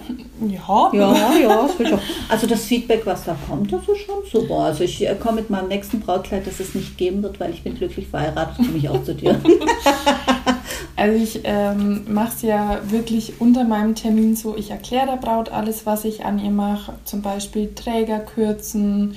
Ja. 0.50 0.90
Ja, 0.92 1.34
ja, 1.42 1.62
das 1.62 1.80
will 1.80 1.88
ich 1.88 1.94
auch. 1.94 2.02
Also 2.28 2.48
das 2.48 2.66
Feedback, 2.66 3.06
was 3.06 3.24
da 3.24 3.38
kommt, 3.48 3.72
das 3.72 3.88
ist 3.88 4.00
schon 4.00 4.16
super. 4.30 4.56
Also 4.56 4.84
ich 4.84 5.08
äh, 5.08 5.16
komme 5.16 5.38
mit 5.38 5.50
meinem 5.50 5.70
nächsten 5.70 6.02
Brautkleid, 6.02 6.46
das 6.46 6.60
es 6.60 6.76
nicht 6.76 6.98
geben 6.98 7.24
wird, 7.24 7.40
weil 7.40 7.52
ich 7.52 7.64
bin 7.64 7.76
glücklich 7.76 8.08
verheiratet, 8.08 8.58
komme 8.58 8.78
ich 8.78 8.90
auch 8.90 9.02
zu 9.04 9.16
dir. 9.16 9.40
Also 11.01 11.17
ich 11.17 11.41
ähm, 11.46 12.13
mache 12.13 12.36
es 12.36 12.41
ja 12.43 12.79
wirklich 12.91 13.41
unter 13.41 13.63
meinem 13.63 13.96
Termin 13.96 14.36
so, 14.36 14.55
ich 14.55 14.70
erkläre 14.70 15.08
der 15.08 15.15
Braut 15.15 15.50
alles, 15.50 15.88
was 15.88 16.05
ich 16.05 16.25
an 16.25 16.38
ihr 16.38 16.51
mache, 16.51 16.93
zum 17.05 17.24
Beispiel 17.24 17.74
Träger 17.74 18.20
kürzen, 18.20 19.15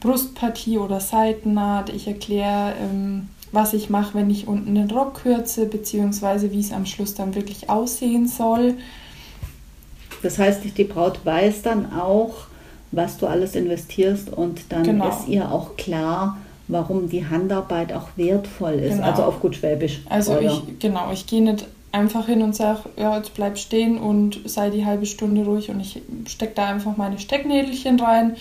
Brustpartie 0.00 0.78
oder 0.78 1.00
Seitennaht. 1.00 1.90
Ich 1.90 2.08
erkläre, 2.08 2.72
ähm, 2.80 3.28
was 3.52 3.74
ich 3.74 3.90
mache, 3.90 4.14
wenn 4.14 4.30
ich 4.30 4.48
unten 4.48 4.74
den 4.74 4.90
Rock 4.90 5.22
kürze, 5.22 5.66
beziehungsweise 5.66 6.50
wie 6.50 6.60
es 6.60 6.72
am 6.72 6.86
Schluss 6.86 7.14
dann 7.14 7.34
wirklich 7.34 7.68
aussehen 7.68 8.26
soll. 8.26 8.76
Das 10.22 10.38
heißt, 10.38 10.62
die 10.64 10.84
Braut 10.84 11.26
weiß 11.26 11.60
dann 11.60 11.92
auch, 11.92 12.46
was 12.90 13.18
du 13.18 13.26
alles 13.26 13.54
investierst 13.54 14.32
und 14.32 14.62
dann 14.70 14.84
genau. 14.84 15.10
ist 15.10 15.28
ihr 15.28 15.52
auch 15.52 15.76
klar, 15.76 16.38
warum 16.68 17.08
die 17.08 17.26
Handarbeit 17.26 17.92
auch 17.92 18.08
wertvoll 18.16 18.74
ist. 18.74 18.96
Genau. 18.96 19.06
Also 19.06 19.24
auf 19.24 19.40
gut 19.40 19.56
Schwäbisch. 19.56 20.00
Also 20.08 20.38
ich, 20.38 20.78
genau, 20.78 21.10
ich 21.12 21.26
gehe 21.26 21.42
nicht 21.42 21.66
einfach 21.92 22.26
hin 22.26 22.42
und 22.42 22.56
sage, 22.56 22.80
ja, 22.96 23.16
jetzt 23.16 23.34
bleib 23.34 23.58
stehen 23.58 23.98
und 23.98 24.40
sei 24.46 24.70
die 24.70 24.86
halbe 24.86 25.06
Stunde 25.06 25.44
ruhig 25.44 25.70
und 25.70 25.80
ich 25.80 26.00
stecke 26.26 26.54
da 26.54 26.66
einfach 26.66 26.96
meine 26.96 27.18
Stecknädelchen 27.18 28.00
rein, 28.00 28.36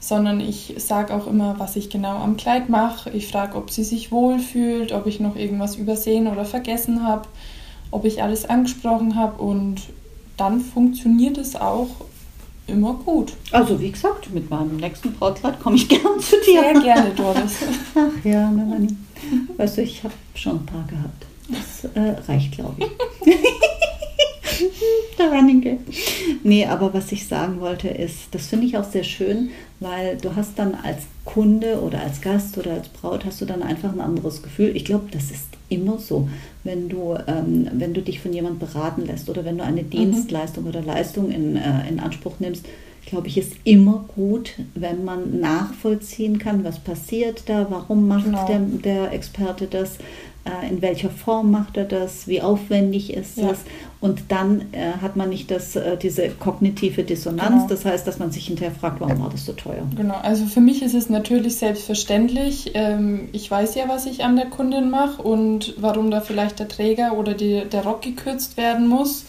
sondern 0.00 0.40
ich 0.40 0.74
sage 0.78 1.14
auch 1.14 1.26
immer, 1.26 1.58
was 1.58 1.76
ich 1.76 1.90
genau 1.90 2.16
am 2.16 2.36
Kleid 2.36 2.68
mache. 2.68 3.10
Ich 3.10 3.28
frage, 3.28 3.56
ob 3.56 3.70
sie 3.70 3.84
sich 3.84 4.10
wohlfühlt, 4.10 4.92
ob 4.92 5.06
ich 5.06 5.20
noch 5.20 5.36
irgendwas 5.36 5.76
übersehen 5.76 6.26
oder 6.26 6.44
vergessen 6.44 7.06
habe, 7.06 7.28
ob 7.90 8.04
ich 8.04 8.22
alles 8.22 8.48
angesprochen 8.48 9.16
habe 9.16 9.42
und 9.42 9.82
dann 10.36 10.60
funktioniert 10.60 11.38
es 11.38 11.56
auch 11.56 11.88
immer 12.66 12.94
gut. 12.94 13.32
Also 13.50 13.80
wie 13.80 13.90
gesagt, 13.90 14.32
mit 14.32 14.50
meinem 14.50 14.76
nächsten 14.76 15.12
Brautkleid 15.12 15.60
komme 15.60 15.76
ich 15.76 15.88
gern 15.88 16.20
zu 16.20 16.36
dir. 16.40 16.62
Sehr 16.62 16.80
gerne, 16.80 17.10
Doris. 17.10 17.58
Ach 17.94 18.24
ja, 18.24 18.50
Melanie. 18.50 18.96
Weißt 19.56 19.78
du, 19.78 19.82
ich 19.82 20.02
habe 20.04 20.14
schon 20.34 20.56
ein 20.56 20.66
paar 20.66 20.86
gehabt. 20.86 21.26
Das 21.48 21.90
äh, 21.94 22.16
reicht, 22.30 22.52
glaube 22.52 22.74
ich. 22.78 23.32
Der 25.18 25.26
Running 25.30 25.60
Gag. 25.60 25.78
Nee, 26.42 26.66
aber 26.66 26.92
was 26.92 27.12
ich 27.12 27.26
sagen 27.26 27.60
wollte 27.60 27.88
ist, 27.88 28.28
das 28.32 28.46
finde 28.46 28.66
ich 28.66 28.76
auch 28.76 28.84
sehr 28.84 29.04
schön, 29.04 29.50
weil 29.80 30.16
du 30.16 30.34
hast 30.34 30.58
dann 30.58 30.74
als 30.74 31.02
Kunde 31.24 31.80
oder 31.80 32.00
als 32.00 32.20
Gast 32.20 32.58
oder 32.58 32.72
als 32.72 32.88
Braut 32.88 33.24
hast 33.24 33.40
du 33.40 33.44
dann 33.44 33.62
einfach 33.62 33.92
ein 33.92 34.00
anderes 34.00 34.42
Gefühl. 34.42 34.76
Ich 34.76 34.84
glaube, 34.84 35.06
das 35.10 35.30
ist 35.30 35.48
immer 35.68 35.98
so, 35.98 36.28
wenn 36.64 36.88
du, 36.88 37.16
ähm, 37.26 37.68
wenn 37.72 37.94
du 37.94 38.02
dich 38.02 38.20
von 38.20 38.32
jemandem 38.32 38.68
beraten 38.68 39.06
lässt 39.06 39.28
oder 39.28 39.44
wenn 39.44 39.58
du 39.58 39.64
eine 39.64 39.82
mhm. 39.82 39.90
Dienstleistung 39.90 40.66
oder 40.66 40.82
Leistung 40.82 41.30
in, 41.30 41.56
äh, 41.56 41.88
in 41.88 42.00
Anspruch 42.00 42.40
nimmst, 42.40 42.66
glaube 43.06 43.28
ich, 43.28 43.38
ist 43.38 43.52
immer 43.64 44.04
gut, 44.14 44.54
wenn 44.74 45.04
man 45.04 45.40
nachvollziehen 45.40 46.38
kann, 46.38 46.64
was 46.64 46.78
passiert 46.78 47.44
da, 47.46 47.66
warum 47.70 48.08
macht 48.08 48.24
genau. 48.24 48.46
der, 48.46 48.58
der 48.60 49.12
Experte 49.12 49.66
das, 49.66 49.98
äh, 50.44 50.68
in 50.68 50.82
welcher 50.82 51.10
Form 51.10 51.50
macht 51.50 51.76
er 51.76 51.84
das, 51.84 52.26
wie 52.26 52.42
aufwendig 52.42 53.12
ist 53.12 53.38
ja. 53.38 53.50
es. 53.50 53.60
Und 54.00 54.24
dann 54.28 54.66
äh, 54.72 54.92
hat 55.00 55.16
man 55.16 55.30
nicht 55.30 55.50
das, 55.50 55.76
äh, 55.76 55.96
diese 55.96 56.28
kognitive 56.28 57.04
Dissonanz, 57.04 57.50
genau. 57.50 57.66
das 57.68 57.84
heißt, 57.84 58.06
dass 58.06 58.18
man 58.18 58.30
sich 58.30 58.46
hinterher 58.46 58.74
fragt, 58.74 59.00
warum 59.00 59.20
war 59.20 59.30
das 59.30 59.46
so 59.46 59.52
teuer. 59.52 59.86
Genau, 59.96 60.16
also 60.22 60.44
für 60.44 60.60
mich 60.60 60.82
ist 60.82 60.94
es 60.94 61.08
natürlich 61.08 61.56
selbstverständlich. 61.56 62.72
Ähm, 62.74 63.28
ich 63.32 63.50
weiß 63.50 63.74
ja, 63.76 63.88
was 63.88 64.04
ich 64.04 64.22
an 64.22 64.36
der 64.36 64.46
Kundin 64.46 64.90
mache 64.90 65.22
und 65.22 65.74
warum 65.78 66.10
da 66.10 66.20
vielleicht 66.20 66.58
der 66.58 66.68
Träger 66.68 67.16
oder 67.16 67.32
die, 67.34 67.64
der 67.64 67.84
Rock 67.84 68.02
gekürzt 68.02 68.56
werden 68.58 68.88
muss. 68.88 69.24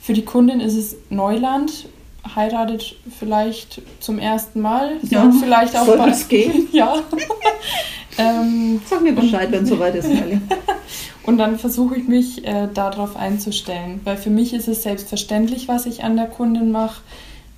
Für 0.00 0.14
die 0.14 0.24
Kundin 0.24 0.60
ist 0.60 0.76
es 0.76 0.96
Neuland, 1.10 1.88
heiratet 2.34 2.96
vielleicht 3.18 3.82
zum 4.00 4.18
ersten 4.18 4.60
Mal. 4.60 4.92
Ja, 5.02 5.30
vielleicht 5.40 5.76
auch 5.76 5.86
soll 5.86 6.08
es 6.08 6.28
gehen? 6.28 6.68
Ja. 6.72 6.96
Ähm, 8.18 8.80
Sag 8.88 9.02
mir 9.02 9.12
Bescheid, 9.12 9.52
wenn 9.52 9.64
es 9.64 9.68
soweit 9.68 9.94
ist, 9.94 10.08
Nelly. 10.08 10.40
Und 11.24 11.36
dann 11.36 11.58
versuche 11.58 11.96
ich 11.96 12.08
mich 12.08 12.46
äh, 12.46 12.66
darauf 12.72 13.14
einzustellen, 13.14 14.00
weil 14.04 14.16
für 14.16 14.30
mich 14.30 14.54
ist 14.54 14.68
es 14.68 14.84
selbstverständlich, 14.84 15.68
was 15.68 15.84
ich 15.84 16.02
an 16.02 16.16
der 16.16 16.26
Kundin 16.26 16.70
mache, 16.70 17.02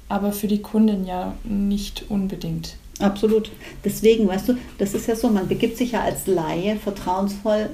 aber 0.09 0.33
für 0.33 0.49
die 0.49 0.61
Kundin 0.61 1.07
ja 1.07 1.35
nicht 1.45 2.07
unbedingt. 2.09 2.75
Absolut. 2.99 3.51
Deswegen, 3.85 4.27
weißt 4.27 4.49
du, 4.49 4.55
das 4.79 4.95
ist 4.95 5.07
ja 5.07 5.15
so, 5.15 5.29
man 5.29 5.47
begibt 5.47 5.77
sich 5.77 5.93
ja 5.93 6.01
als 6.01 6.27
Laie 6.27 6.77
vertrauensvoll 6.77 7.71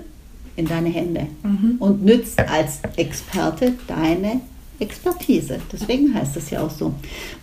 in 0.56 0.66
deine 0.66 0.90
Hände 0.90 1.28
mhm. 1.42 1.76
und 1.78 2.04
nützt 2.04 2.38
als 2.38 2.80
Experte 2.96 3.74
deine 3.86 4.40
Expertise. 4.78 5.60
Deswegen 5.72 6.14
heißt 6.14 6.36
es 6.36 6.50
ja 6.50 6.62
auch 6.62 6.70
so. 6.70 6.94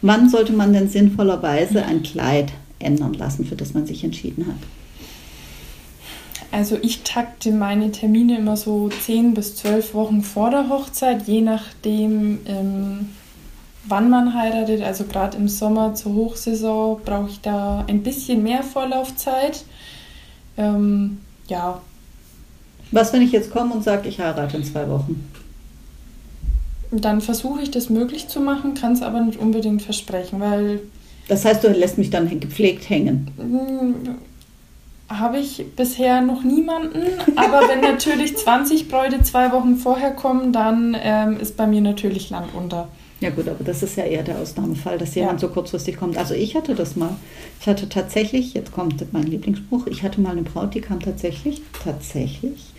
Wann 0.02 0.30
sollte 0.30 0.54
man 0.54 0.74
denn 0.74 0.90
sinnvollerweise 0.90 1.86
ein 1.86 2.04
Kleid 2.04 2.52
ändern 2.80 3.14
lassen, 3.14 3.46
für 3.46 3.56
das 3.56 3.74
man 3.74 3.86
sich 3.86 4.04
entschieden 4.04 4.48
hat? 4.48 4.58
Also 6.52 6.78
ich 6.82 7.04
takte 7.04 7.52
meine 7.52 7.92
Termine 7.92 8.38
immer 8.38 8.58
so 8.58 8.90
10 8.90 9.34
bis 9.34 9.56
12 9.56 9.94
Wochen 9.94 10.22
vor 10.22 10.50
der 10.50 10.68
Hochzeit, 10.68 11.26
je 11.26 11.40
nachdem, 11.40 12.40
ähm, 12.46 13.10
wann 13.86 14.10
man 14.10 14.34
heiratet. 14.34 14.82
Also 14.82 15.06
gerade 15.06 15.38
im 15.38 15.48
Sommer 15.48 15.96
zur 15.96 16.14
Hochsaison 16.14 17.00
brauche 17.06 17.30
ich 17.30 17.40
da 17.40 17.86
ein 17.88 18.04
bisschen 18.04 18.44
mehr 18.44 18.64
Vorlaufzeit. 18.64 19.64
Ähm, 20.58 21.20
ja. 21.48 21.82
Was, 22.92 23.14
wenn 23.14 23.22
ich 23.22 23.32
jetzt 23.32 23.52
komme 23.52 23.74
und 23.74 23.86
sage, 23.86 24.10
ich 24.10 24.20
heirate 24.20 24.58
in 24.58 24.66
zwei 24.66 24.90
Wochen? 24.90 25.31
Dann 26.92 27.22
versuche 27.22 27.62
ich 27.62 27.72
das 27.72 27.90
möglich 27.90 28.28
zu 28.28 28.42
machen, 28.42 28.74
kann 28.74 28.94
es 28.94 29.02
aber 29.02 29.22
nicht 29.22 29.40
unbedingt 29.40 29.82
versprechen, 29.82 30.40
weil... 30.40 30.82
Das 31.28 31.46
heißt, 31.46 31.64
du 31.64 31.70
lässt 31.70 31.98
mich 31.98 32.10
dann 32.10 32.40
gepflegt 32.40 32.90
hängen? 32.90 33.32
Mm, 33.38 34.10
habe 35.10 35.38
ich 35.40 35.66
bisher 35.76 36.22
noch 36.22 36.44
niemanden, 36.44 37.04
aber 37.36 37.68
wenn 37.70 37.82
natürlich 37.92 38.36
20 38.38 38.90
Bräute 38.90 39.22
zwei 39.24 39.52
Wochen 39.54 39.76
vorher 39.78 40.12
kommen, 40.12 40.52
dann 40.52 40.98
ähm, 41.02 41.38
ist 41.40 41.56
bei 41.56 41.68
mir 41.68 41.82
natürlich 41.82 42.30
Land 42.30 42.54
unter. 42.54 42.90
Ja 43.22 43.30
gut, 43.30 43.48
aber 43.48 43.64
das 43.64 43.84
ist 43.84 43.96
ja 43.98 44.04
eher 44.04 44.24
der 44.24 44.40
Ausnahmefall, 44.40 44.98
dass 44.98 45.14
jemand 45.14 45.42
ja. 45.42 45.48
so 45.48 45.54
kurzfristig 45.54 45.96
kommt. 45.96 46.18
Also 46.18 46.34
ich 46.34 46.56
hatte 46.56 46.74
das 46.74 46.96
mal. 46.96 47.16
Ich 47.60 47.68
hatte 47.68 47.88
tatsächlich, 47.88 48.56
jetzt 48.56 48.72
kommt 48.72 49.14
mein 49.14 49.24
Lieblingsspruch, 49.24 49.86
ich 49.88 50.02
hatte 50.02 50.20
mal 50.20 50.32
eine 50.32 50.42
Braut, 50.42 50.74
die 50.74 50.82
kam 50.82 51.00
tatsächlich, 51.00 51.62
tatsächlich 51.84 52.74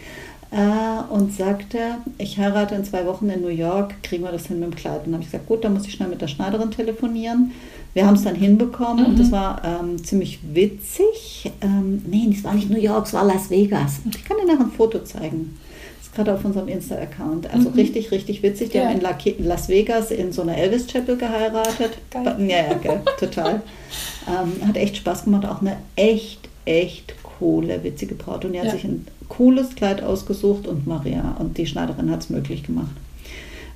äh, 0.53 1.13
und 1.13 1.33
sagte, 1.33 1.79
ich 2.19 2.39
heirate 2.39 2.75
in 2.75 2.85
zwei 2.85 3.07
Wochen 3.07 3.29
in 3.31 3.41
New 3.41 3.49
York, 3.49 4.03
kriegen 4.03 4.23
wir 4.23 4.33
das 4.33 4.47
hin 4.47 4.61
mit 4.61 4.71
dem 4.71 4.77
Kleid? 4.77 4.99
Und 4.99 5.07
dann 5.07 5.15
habe 5.15 5.25
ich 5.25 5.31
gesagt, 5.31 5.47
gut, 5.47 5.65
dann 5.65 5.73
muss 5.73 5.87
ich 5.87 5.95
schnell 5.95 6.09
mit 6.09 6.21
der 6.21 6.29
Schneiderin 6.29 6.71
telefonieren. 6.71 7.53
Wir 7.95 8.07
haben 8.07 8.15
es 8.15 8.23
dann 8.23 8.35
hinbekommen 8.35 9.05
mhm. 9.05 9.11
und 9.11 9.19
das 9.19 9.33
war 9.33 9.63
ähm, 9.65 10.03
ziemlich 10.03 10.41
witzig. 10.53 11.51
Ähm, 11.63 12.03
nee, 12.07 12.29
es 12.31 12.45
war 12.45 12.55
nicht 12.55 12.71
New 12.71 12.81
York, 12.81 13.07
es 13.07 13.15
war 13.15 13.25
Las 13.25 13.49
Vegas. 13.49 14.01
Ich 14.11 14.25
kann 14.25 14.37
dir 14.39 14.47
nachher 14.47 14.67
ein 14.67 14.71
Foto 14.71 15.03
zeigen. 15.05 15.59
Das 15.99 16.09
ist 16.09 16.15
gerade 16.15 16.35
auf 16.35 16.45
unserem 16.45 16.69
Insta-Account. 16.69 17.53
Also 17.53 17.71
mhm. 17.71 17.75
richtig, 17.75 18.11
richtig 18.11 18.43
witzig. 18.43 18.71
Die 18.71 18.79
ja. 18.79 18.89
haben 18.89 19.01
in 19.01 19.45
Las 19.47 19.69
Vegas 19.69 20.11
in 20.11 20.33
so 20.33 20.43
einer 20.43 20.57
Elvis 20.57 20.87
Chapel 20.87 21.17
geheiratet. 21.17 21.93
Geil. 22.11 22.35
Ja, 22.47 22.57
ja, 22.57 22.75
geil, 22.75 23.03
total. 23.19 23.63
ähm, 24.29 24.69
hat 24.69 24.77
echt 24.77 24.99
Spaß 24.99 25.25
gemacht. 25.25 25.47
Auch 25.47 25.63
eine 25.63 25.77
echt, 25.97 26.49
echt 26.67 27.15
coole, 27.23 27.83
witzige 27.85 28.15
Braut. 28.15 28.45
Und 28.45 28.53
die 28.53 28.59
hat 28.59 28.67
ja. 28.67 28.73
sich 28.73 28.85
ein 28.85 29.07
cooles 29.33 29.75
Kleid 29.75 30.03
ausgesucht 30.03 30.67
und 30.67 30.87
Maria 30.87 31.37
und 31.39 31.57
die 31.57 31.67
Schneiderin 31.67 32.11
hat 32.11 32.21
es 32.21 32.31
möglich 32.31 32.63
gemacht. 32.63 32.93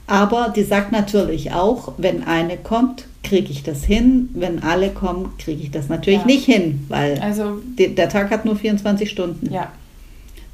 Aber 0.07 0.53
die 0.55 0.63
sagt 0.63 0.93
natürlich 0.93 1.53
auch, 1.53 1.95
wenn 1.97 2.23
eine 2.23 2.57
kommt, 2.59 3.07
kriege 3.23 3.51
ich 3.51 3.63
das 3.63 3.83
hin. 3.83 4.29
Wenn 4.35 4.63
alle 4.63 4.91
kommen, 4.91 5.33
kriege 5.39 5.63
ich 5.63 5.71
das 5.71 5.89
natürlich 5.89 6.21
ja. 6.21 6.27
nicht 6.27 6.45
hin, 6.45 6.85
weil 6.89 7.19
also, 7.21 7.61
die, 7.79 7.95
der 7.95 8.09
Tag 8.09 8.31
hat 8.31 8.45
nur 8.45 8.57
24 8.57 9.11
Stunden. 9.11 9.53
Ja. 9.53 9.73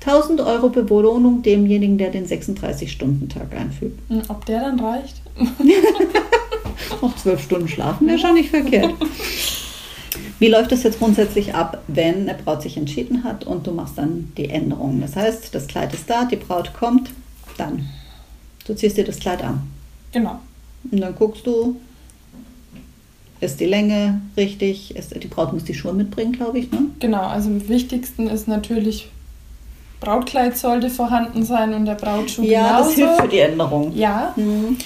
1000 0.06 0.40
Euro 0.40 0.68
Belohnung 0.68 1.42
demjenigen, 1.42 1.98
der 1.98 2.10
den 2.10 2.26
36-Stunden-Tag 2.26 3.54
einfügt. 3.54 4.00
Ob 4.28 4.44
der 4.46 4.60
dann 4.60 4.80
reicht? 4.80 5.20
Noch 7.02 7.16
zwölf 7.16 7.42
Stunden 7.42 7.68
schlafen 7.68 8.08
wäre 8.08 8.18
schon 8.18 8.34
nicht 8.34 8.50
verkehrt. 8.50 8.94
Wie 10.42 10.48
läuft 10.48 10.72
das 10.72 10.82
jetzt 10.82 10.98
grundsätzlich 10.98 11.54
ab, 11.54 11.84
wenn 11.86 12.28
eine 12.28 12.34
Braut 12.34 12.62
sich 12.62 12.76
entschieden 12.76 13.22
hat 13.22 13.44
und 13.44 13.64
du 13.64 13.70
machst 13.70 13.96
dann 13.96 14.32
die 14.36 14.50
Änderungen? 14.50 15.00
Das 15.00 15.14
heißt, 15.14 15.54
das 15.54 15.68
Kleid 15.68 15.94
ist 15.94 16.10
da, 16.10 16.24
die 16.24 16.34
Braut 16.34 16.74
kommt, 16.74 17.10
dann. 17.58 17.88
Du 18.66 18.74
ziehst 18.74 18.96
dir 18.96 19.04
das 19.04 19.20
Kleid 19.20 19.40
an. 19.44 19.62
Genau. 20.10 20.40
Und 20.90 21.00
dann 21.00 21.14
guckst 21.14 21.46
du, 21.46 21.76
ist 23.38 23.60
die 23.60 23.66
Länge 23.66 24.20
richtig? 24.36 24.96
Ist, 24.96 25.14
die 25.14 25.28
Braut 25.28 25.52
muss 25.52 25.62
die 25.62 25.74
Schuhe 25.74 25.92
mitbringen, 25.92 26.32
glaube 26.32 26.58
ich. 26.58 26.72
Ne? 26.72 26.86
Genau, 26.98 27.22
also 27.22 27.48
am 27.48 27.68
wichtigsten 27.68 28.26
ist 28.26 28.48
natürlich, 28.48 29.10
Brautkleid 30.00 30.58
sollte 30.58 30.90
vorhanden 30.90 31.44
sein 31.44 31.72
und 31.72 31.84
der 31.84 31.94
Brautschuh 31.94 32.42
ja, 32.42 32.66
genauso. 32.66 32.72
Ja, 32.72 32.78
das 32.78 32.94
hilft 32.96 33.20
für 33.20 33.28
die 33.28 33.38
Änderung. 33.38 33.94
Ja. 33.94 34.34
Mhm. 34.34 34.76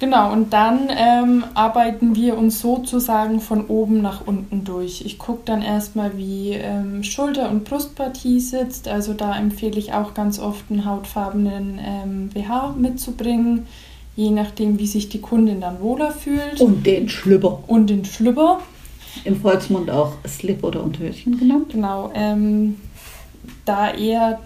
Genau, 0.00 0.32
und 0.32 0.52
dann 0.52 0.88
ähm, 0.90 1.44
arbeiten 1.54 2.16
wir 2.16 2.36
uns 2.36 2.60
sozusagen 2.60 3.40
von 3.40 3.66
oben 3.66 4.02
nach 4.02 4.26
unten 4.26 4.64
durch. 4.64 5.02
Ich 5.04 5.18
gucke 5.18 5.42
dann 5.44 5.62
erstmal, 5.62 6.18
wie 6.18 6.50
ähm, 6.50 7.04
Schulter- 7.04 7.48
und 7.48 7.64
Brustpartie 7.64 8.40
sitzt. 8.40 8.88
Also 8.88 9.14
da 9.14 9.36
empfehle 9.36 9.78
ich 9.78 9.92
auch 9.92 10.12
ganz 10.12 10.38
oft 10.40 10.64
einen 10.68 10.84
hautfarbenen 10.84 11.78
ähm, 11.82 12.28
BH 12.30 12.74
mitzubringen 12.76 13.66
je 14.16 14.30
nachdem, 14.30 14.78
wie 14.78 14.86
sich 14.86 15.08
die 15.08 15.20
Kundin 15.20 15.60
dann 15.60 15.80
wohler 15.80 16.12
fühlt. 16.12 16.60
Und 16.60 16.86
den 16.86 17.08
Schlüpper. 17.08 17.64
Und 17.66 17.90
den 17.90 18.04
Schlüpper. 18.04 18.60
Im 19.24 19.40
Volksmund 19.40 19.90
auch 19.90 20.14
Slip 20.26 20.64
oder 20.64 20.82
Unterhöschen 20.82 21.38
genannt. 21.38 21.70
Genau. 21.70 22.10
Ähm, 22.14 22.76
da 23.64 23.92
eher 23.92 24.40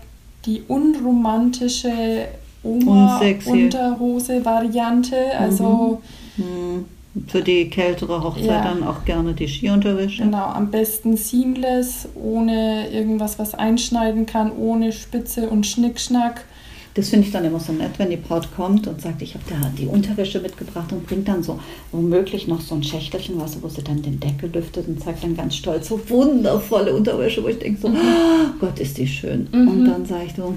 die 0.45 0.63
unromantische 0.69 2.29
Oma-Unterhose-Variante. 2.63 5.17
Also 5.39 6.01
Hm. 6.37 6.85
Für 7.27 7.43
die 7.43 7.69
kältere 7.69 8.23
Hochzeit 8.23 8.45
Ja. 8.47 8.63
dann 8.63 8.85
auch 8.85 9.05
gerne 9.05 9.33
die 9.33 9.49
Skiunterwäsche. 9.49 10.23
genau, 10.23 10.45
am 10.45 10.71
besten 10.71 11.17
seamless, 11.17 12.07
ohne 12.15 12.89
irgendwas, 12.91 13.41
was 13.41 13.55
einschneiden 13.55 14.25
kann, 14.27 14.53
ohne 14.57 14.93
Spitze 14.93 15.49
und 15.51 15.67
Schnickschnack. 15.67 16.45
Das 16.95 17.09
finde 17.09 17.27
ich 17.27 17.33
dann 17.33 17.45
immer 17.45 17.59
so 17.61 17.73
nett, 17.73 17.93
wenn 17.99 18.11
die 18.11 18.17
Braut 18.17 18.49
kommt 18.55 18.87
und 18.87 19.01
sagt, 19.01 19.21
ich 19.23 19.35
habe 19.35 19.43
da 19.49 19.57
die 19.77 19.87
Unterwäsche 19.87 20.39
mitgebracht 20.41 20.93
und 20.93 21.05
bringt 21.07 21.27
dann 21.27 21.43
so 21.43 21.59
womöglich 21.93 22.47
noch 22.47 22.61
so 22.61 22.75
ein 22.77 22.85
Schächtelchen, 22.85 23.41
weißt 23.41 23.57
du, 23.57 23.63
wo 23.63 23.69
sie 23.69 23.83
dann 23.83 24.01
den 24.03 24.21
Deckel 24.21 24.51
lüftet 24.53 24.87
und 24.87 25.03
zeigt 25.03 25.25
dann 25.25 25.35
ganz 25.37 25.57
stolz 25.57 25.89
so 25.89 25.99
wundervolle 26.09 26.95
Unterwäsche, 26.95 27.43
wo 27.43 27.49
ich 27.49 27.59
denke 27.59 27.81
so, 27.81 27.89
oh 27.89 27.93
Gott, 28.61 28.79
ist 28.79 28.97
die 28.99 29.09
schön. 29.09 29.49
Mhm. 29.51 29.69
Und 29.69 29.85
dann 29.87 30.07
sage 30.07 30.27
ich 30.27 30.35
so, 30.37 30.55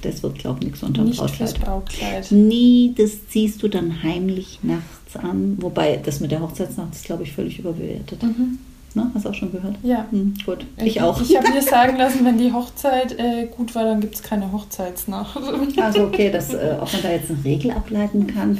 das 0.00 0.22
wird, 0.22 0.38
glaube 0.38 0.58
ich, 0.60 0.66
nichts 0.66 0.82
unterm 0.82 1.06
Nicht 1.06 1.18
fürs 1.18 1.54
Brautkleid. 1.54 1.60
Brautkleid. 1.60 2.32
Nie, 2.32 2.94
das 2.96 3.28
ziehst 3.28 3.62
du 3.62 3.68
dann 3.68 4.02
heimlich 4.02 4.58
nachts 4.62 5.16
an. 5.16 5.56
Wobei, 5.60 5.98
das 6.02 6.20
mit 6.20 6.30
der 6.30 6.40
Hochzeitsnacht 6.40 6.94
ist, 6.94 7.04
glaube 7.04 7.22
ich, 7.22 7.32
völlig 7.32 7.58
überbewertet. 7.58 8.22
Mhm. 8.22 8.58
Ne? 8.94 9.10
Hast 9.14 9.26
du 9.26 9.28
auch 9.28 9.34
schon 9.34 9.52
gehört? 9.52 9.76
Ja. 9.82 10.06
Hm, 10.10 10.34
gut, 10.46 10.64
ich 10.82 11.00
auch. 11.02 11.20
Ich 11.20 11.36
habe 11.36 11.50
mir 11.50 11.60
sagen 11.62 11.96
lassen, 11.98 12.24
wenn 12.24 12.38
die 12.38 12.52
Hochzeit 12.52 13.12
äh, 13.18 13.46
gut 13.54 13.74
war, 13.74 13.84
dann 13.84 14.00
gibt 14.00 14.14
es 14.14 14.22
keine 14.22 14.50
Hochzeitsnacht. 14.50 15.38
Also 15.80 16.04
okay, 16.04 16.30
das, 16.30 16.54
äh, 16.54 16.76
ob 16.80 16.90
man 16.92 17.02
da 17.02 17.10
jetzt 17.10 17.30
eine 17.30 17.44
Regel 17.44 17.70
ableiten 17.70 18.26
kann. 18.26 18.58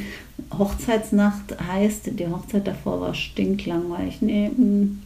Hochzeitsnacht 0.56 1.56
heißt, 1.66 2.10
die 2.18 2.26
Hochzeit 2.28 2.66
davor 2.66 3.00
war 3.00 3.14
stinklangweilig. 3.14 4.18
Nee, 4.20 4.50
mm, 4.50 5.00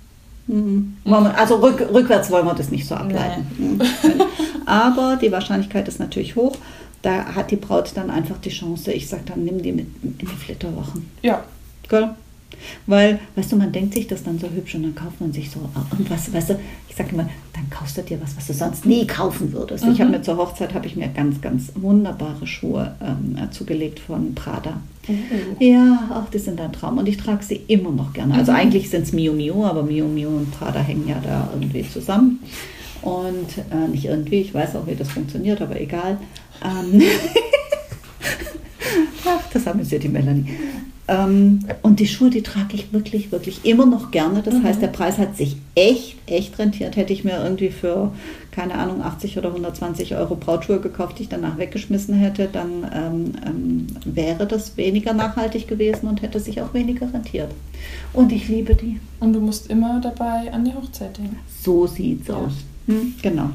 mm. 0.49 0.97
Wollen 1.05 1.25
wir- 1.25 1.39
Also 1.39 1.57
rück, 1.57 1.81
rückwärts 1.93 2.31
wollen 2.31 2.45
wir 2.47 2.55
das 2.55 2.71
nicht 2.71 2.87
so 2.87 2.95
ableiten. 2.97 3.47
Mm. 3.59 3.81
Aber 4.67 5.19
die 5.21 5.33
Wahrscheinlichkeit 5.33 5.89
ist 5.89 5.99
natürlich 6.01 6.37
hoch. 6.37 6.57
Da 7.03 7.35
hat 7.35 7.51
die 7.51 7.57
Braut 7.57 7.91
dann 7.95 8.11
einfach 8.11 8.39
die 8.39 8.51
Chance, 8.51 8.93
ich 8.93 9.09
sage 9.09 9.23
dann, 9.27 9.45
nimm 9.45 9.61
die 9.61 9.73
mit 9.73 9.87
in 10.03 10.17
die 10.19 10.27
Flitterwochen. 10.27 11.09
ja, 11.23 11.43
Gell? 11.89 12.11
Weil, 12.87 13.19
weißt 13.35 13.51
du, 13.51 13.57
man 13.57 13.73
denkt 13.73 13.95
sich 13.95 14.07
das 14.07 14.23
dann 14.23 14.39
so 14.39 14.47
hübsch 14.49 14.77
und 14.77 14.85
dann 14.85 14.95
kauft 14.95 15.21
man 15.21 15.33
sich 15.33 15.51
so 15.51 15.59
irgendwas, 15.91 16.33
weißt 16.33 16.51
du, 16.51 16.59
ich 16.89 16.95
sage 16.95 17.11
immer, 17.13 17.29
dann 17.55 17.69
kaufst 17.71 17.97
du 17.99 18.03
dir 18.03 18.21
was, 18.23 18.37
was 18.37 18.47
du 18.47 18.53
sonst 18.53 18.87
nie 18.87 19.05
kaufen 19.05 19.53
würdest. 19.53 19.83
Ich 19.85 19.99
Mhm. 19.99 20.03
habe 20.03 20.11
mir 20.13 20.23
zur 20.23 20.37
Hochzeit, 20.37 20.73
habe 20.73 20.87
ich 20.87 20.95
mir 20.95 21.09
ganz, 21.09 21.41
ganz 21.41 21.73
wunderbare 21.75 22.47
Schuhe 22.47 22.95
ähm, 23.03 23.37
zugelegt 23.51 23.99
von 23.99 24.35
Prada. 24.37 24.75
Ja, 25.59 26.11
auch 26.15 26.31
die 26.31 26.39
sind 26.39 26.61
ein 26.61 26.73
Traum 26.73 26.99
und 26.99 27.09
ich 27.09 27.17
trage 27.17 27.43
sie 27.43 27.57
immer 27.67 27.91
noch 27.91 28.13
gerne. 28.13 28.35
Also 28.35 28.53
Mhm. 28.53 28.59
eigentlich 28.59 28.91
sind 28.91 29.03
es 29.03 29.13
Mio 29.13 29.33
Mio, 29.33 29.65
aber 29.67 29.83
Mio 29.83 30.07
Mio 30.07 30.29
und 30.29 30.53
Prada 30.53 30.79
hängen 30.79 31.09
ja 31.09 31.21
da 31.21 31.49
irgendwie 31.53 31.85
zusammen. 31.89 32.39
Und 33.03 33.49
äh, 33.71 33.89
nicht 33.89 34.05
irgendwie, 34.05 34.41
ich 34.41 34.55
weiß 34.55 34.77
auch, 34.77 34.87
wie 34.87 34.95
das 34.95 35.11
funktioniert, 35.11 35.61
aber 35.61 35.81
egal. 35.81 36.19
Ähm, 36.65 37.03
Ach, 39.27 39.41
das 39.53 39.67
amüsiert 39.67 40.03
die 40.03 40.09
Melanie. 40.09 40.47
Ähm, 41.09 41.61
und 41.83 41.99
die 42.01 42.07
Schuhe, 42.07 42.31
die 42.31 42.43
trage 42.43 42.75
ich 42.75 42.93
wirklich, 42.93 43.33
wirklich 43.33 43.65
immer 43.65 43.87
noch 43.87 44.11
gerne. 44.13 44.41
Das 44.43 44.55
Mhm. 44.55 44.63
heißt, 44.65 44.81
der 44.83 44.87
Preis 44.89 45.19
hat 45.19 45.37
sich 45.37 45.57
echt, 45.75 46.17
echt 46.27 46.59
rentiert. 46.61 46.95
Hätte 46.97 47.13
ich 47.13 47.25
mir 47.25 47.43
irgendwie 47.43 47.71
für, 47.71 48.13
keine 48.53 48.75
Ahnung, 48.77 49.03
80 49.03 49.37
oder 49.39 49.49
120 49.51 50.15
Euro 50.15 50.37
Brautschuhe 50.37 50.79
gekauft, 50.81 51.19
die 51.19 51.25
ich 51.25 51.29
danach 51.29 51.59
weggeschmissen 51.59 52.15
hätte, 52.15 52.49
dann 52.53 52.89
ähm, 52.95 53.33
ähm, 53.45 53.87
wäre 54.05 54.47
das 54.47 54.77
weniger 54.77 55.13
nachhaltig 55.13 55.67
gewesen 55.67 56.07
und 56.09 56.23
hätte 56.23 56.39
sich 56.39 56.61
auch 56.63 56.73
weniger 56.73 57.13
rentiert. 57.13 57.51
Und 58.13 58.31
ich 58.33 58.49
liebe 58.49 58.75
die. 58.77 59.01
und 59.19 59.33
du 59.33 59.41
musst 59.41 59.71
immer 59.71 60.01
dabei 60.01 60.53
an 60.53 60.65
die 60.65 60.73
Hochzeit 60.75 61.19
denken. 61.19 61.39
So 61.63 61.87
sieht's 61.89 62.29
Ja. 62.29 62.35
aus. 62.37 62.53
Hm, 62.87 63.15
genau. 63.23 63.51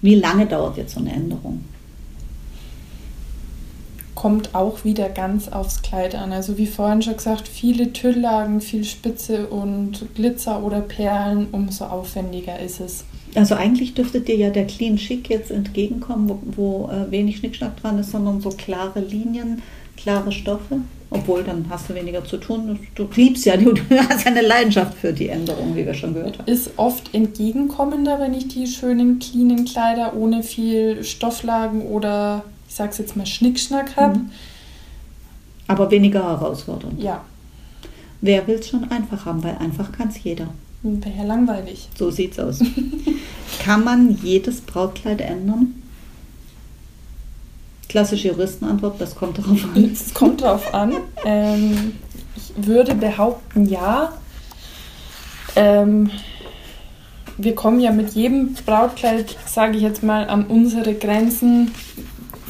Wie 0.00 0.16
lange 0.16 0.46
dauert 0.46 0.76
jetzt 0.76 0.94
so 0.94 1.00
eine 1.00 1.12
Änderung? 1.12 1.64
Kommt 4.14 4.54
auch 4.54 4.84
wieder 4.84 5.08
ganz 5.08 5.48
aufs 5.48 5.82
Kleid 5.82 6.14
an. 6.14 6.32
Also 6.32 6.58
wie 6.58 6.66
vorhin 6.66 7.02
schon 7.02 7.16
gesagt, 7.16 7.48
viele 7.48 7.92
Tülllagen, 7.92 8.60
viel 8.60 8.84
Spitze 8.84 9.46
und 9.46 10.14
Glitzer 10.14 10.62
oder 10.62 10.80
Perlen, 10.80 11.48
umso 11.52 11.84
aufwendiger 11.86 12.58
ist 12.58 12.80
es. 12.80 13.04
Also 13.34 13.54
eigentlich 13.54 13.94
dürfte 13.94 14.20
dir 14.20 14.36
ja 14.36 14.50
der 14.50 14.66
Clean 14.66 14.96
Chic 14.96 15.30
jetzt 15.30 15.50
entgegenkommen, 15.50 16.28
wo, 16.28 16.38
wo 16.56 16.90
äh, 16.90 17.10
wenig 17.10 17.38
Schnickschnack 17.38 17.80
dran 17.80 17.98
ist, 17.98 18.10
sondern 18.10 18.40
so 18.40 18.50
klare 18.50 19.00
Linien, 19.00 19.62
klare 19.96 20.32
Stoffe. 20.32 20.80
Obwohl, 21.14 21.44
dann 21.44 21.66
hast 21.68 21.88
du 21.88 21.94
weniger 21.94 22.24
zu 22.24 22.38
tun. 22.38 22.78
Du 22.94 23.08
liebst 23.14 23.44
ja, 23.44 23.56
du, 23.56 23.74
hast 24.08 24.24
ja 24.24 24.30
eine 24.30 24.42
Leidenschaft 24.42 24.94
für 24.98 25.12
die 25.12 25.28
Änderung, 25.28 25.76
wie 25.76 25.84
wir 25.84 25.94
schon 25.94 26.14
gehört 26.14 26.38
haben. 26.38 26.50
Ist 26.50 26.70
oft 26.76 27.14
entgegenkommender, 27.14 28.18
wenn 28.20 28.34
ich 28.34 28.48
die 28.48 28.66
schönen, 28.66 29.18
cleanen 29.18 29.64
Kleider 29.64 30.14
ohne 30.16 30.42
viel 30.42 31.04
Stofflagen 31.04 31.82
oder 31.82 32.44
ich 32.68 32.74
sag's 32.74 32.98
jetzt 32.98 33.16
mal 33.16 33.26
Schnickschnack 33.26 33.96
habe. 33.96 34.18
Mhm. 34.18 34.30
Aber 35.68 35.90
weniger 35.90 36.22
herausfordernd. 36.22 37.02
Ja, 37.02 37.22
Wer 38.22 38.46
will 38.46 38.54
es 38.54 38.68
schon 38.68 38.88
einfach 38.90 39.26
haben, 39.26 39.42
weil 39.42 39.58
einfach 39.58 39.90
kann 39.90 40.08
es 40.08 40.22
jeder. 40.22 40.46
wäre 40.84 41.16
ja 41.16 41.24
langweilig. 41.24 41.88
So 41.98 42.08
sieht's 42.10 42.38
aus. 42.38 42.60
kann 43.64 43.82
man 43.82 44.16
jedes 44.22 44.60
Brautkleid 44.60 45.20
ändern? 45.20 45.81
Klassische 47.92 48.28
Juristenantwort, 48.28 48.98
das 48.98 49.14
kommt 49.14 49.36
darauf 49.36 49.64
an. 49.64 49.90
Es 49.92 50.14
kommt 50.14 50.40
drauf 50.40 50.72
an. 50.72 50.94
Ähm, 51.24 51.92
ich 52.34 52.66
würde 52.66 52.94
behaupten, 52.94 53.66
ja. 53.66 54.12
Ähm, 55.54 56.10
wir 57.36 57.54
kommen 57.54 57.80
ja 57.80 57.92
mit 57.92 58.14
jedem 58.14 58.54
Brautkleid, 58.54 59.36
sage 59.46 59.76
ich 59.76 59.82
jetzt 59.82 60.02
mal, 60.02 60.28
an 60.28 60.46
unsere 60.46 60.94
Grenzen. 60.94 61.70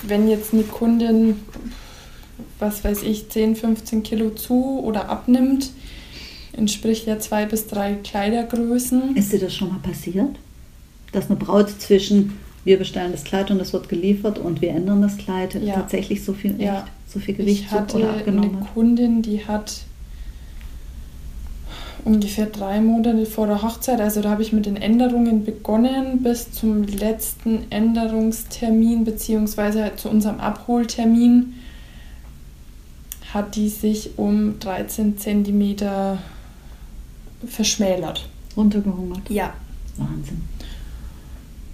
Wenn 0.05 0.28
jetzt 0.28 0.55
eine 0.55 0.62
Kundin, 0.62 1.40
was 2.61 2.85
weiß 2.85 3.02
ich, 3.02 3.28
10, 3.28 3.57
15 3.57 4.05
Kilo 4.05 4.31
zu 4.31 4.78
oder 4.78 5.09
abnimmt, 5.09 5.70
entspricht 6.52 7.07
ja 7.09 7.18
zwei 7.18 7.46
bis 7.46 7.66
drei 7.66 7.94
Kleidergrößen. 7.94 9.16
Ist 9.16 9.33
dir 9.33 9.40
das 9.40 9.55
schon 9.55 9.70
mal 9.70 9.81
passiert? 9.81 10.37
Dass 11.11 11.26
eine 11.26 11.37
Braut 11.37 11.68
zwischen 11.68 12.38
wir 12.64 12.79
bestellen 12.79 13.12
das 13.12 13.25
Kleid 13.25 13.51
und 13.51 13.61
es 13.61 13.72
wird 13.72 13.88
geliefert 13.88 14.38
und 14.38 14.61
wir 14.62 14.70
ändern 14.70 15.03
das 15.03 15.16
Kleid 15.16 15.55
Ja. 15.55 15.75
tatsächlich 15.75 16.25
so 16.25 16.33
viel, 16.33 16.61
Ja. 16.61 16.79
echt, 16.79 16.85
so 17.09 17.18
viel 17.20 17.35
Gewicht 17.35 17.64
Ich 17.64 17.70
hatte 17.70 17.96
oder 17.96 18.11
eine 18.11 18.18
abgenommen 18.18 18.61
hat? 18.61 18.75
Kundin, 18.75 19.22
die 19.22 19.44
hat 19.46 19.81
ungefähr 22.05 22.46
drei 22.46 22.81
Monate 22.81 23.27
vor 23.27 23.46
der 23.46 23.62
Hochzeit, 23.62 24.01
also 24.01 24.20
da 24.22 24.31
habe 24.31 24.42
ich 24.42 24.53
mit 24.53 24.66
den 24.66 24.77
Änderungen 24.77 25.44
begonnen, 25.44 26.22
bis 26.22 26.51
zum 26.51 26.83
letzten 26.85 27.70
Änderungstermin 27.70 29.05
beziehungsweise 29.05 29.83
halt 29.85 30.01
zu 30.01 30.09
unserem 30.09 30.40
Abholtermin 30.40 31.55
hat 33.33 33.57
die 33.57 33.68
sich 33.70 34.18
um 34.18 34.59
13 34.59 35.16
Zentimeter 35.16 36.18
verschmälert. 37.46 38.29
Runtergehungert. 38.57 39.31
Ja. 39.31 39.55
Wahnsinn. 39.96 40.42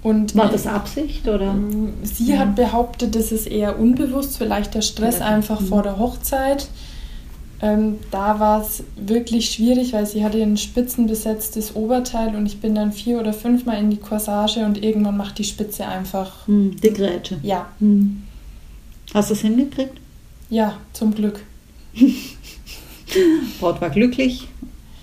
Und 0.02 0.36
War 0.36 0.48
das 0.48 0.66
Absicht 0.66 1.26
oder? 1.26 1.46
Ähm, 1.50 1.92
Sie 2.02 2.32
Ja. 2.32 2.38
hat 2.38 2.54
behauptet, 2.54 3.14
das 3.16 3.32
ist 3.32 3.46
eher 3.48 3.78
unbewusst, 3.78 4.36
vielleicht 4.38 4.74
der 4.74 4.82
Stress 4.82 5.16
Vielleicht. 5.16 5.30
einfach 5.32 5.60
Mhm. 5.60 5.66
vor 5.66 5.82
der 5.82 5.98
Hochzeit. 5.98 6.68
Ähm, 7.60 7.96
da 8.12 8.38
war 8.38 8.62
es 8.62 8.84
wirklich 8.96 9.50
schwierig, 9.50 9.92
weil 9.92 10.06
sie 10.06 10.22
hatte 10.22 10.40
ein 10.40 10.56
spitzenbesetztes 10.56 11.74
Oberteil 11.74 12.36
und 12.36 12.46
ich 12.46 12.60
bin 12.60 12.76
dann 12.76 12.92
vier 12.92 13.18
oder 13.18 13.32
fünfmal 13.32 13.78
in 13.80 13.90
die 13.90 13.96
Corsage 13.96 14.64
und 14.64 14.80
irgendwann 14.80 15.16
macht 15.16 15.38
die 15.38 15.44
Spitze 15.44 15.84
einfach. 15.84 16.46
Hm, 16.46 16.76
die 16.80 16.92
Grätsche. 16.92 17.38
Ja, 17.42 17.66
Hm. 17.80 18.22
Hast 19.12 19.30
du 19.30 19.34
es 19.34 19.40
hingekriegt? 19.40 19.98
ja, 20.50 20.74
zum 20.92 21.12
Glück. 21.14 21.40
Braut 23.60 23.80
war 23.80 23.90
glücklich, 23.90 24.46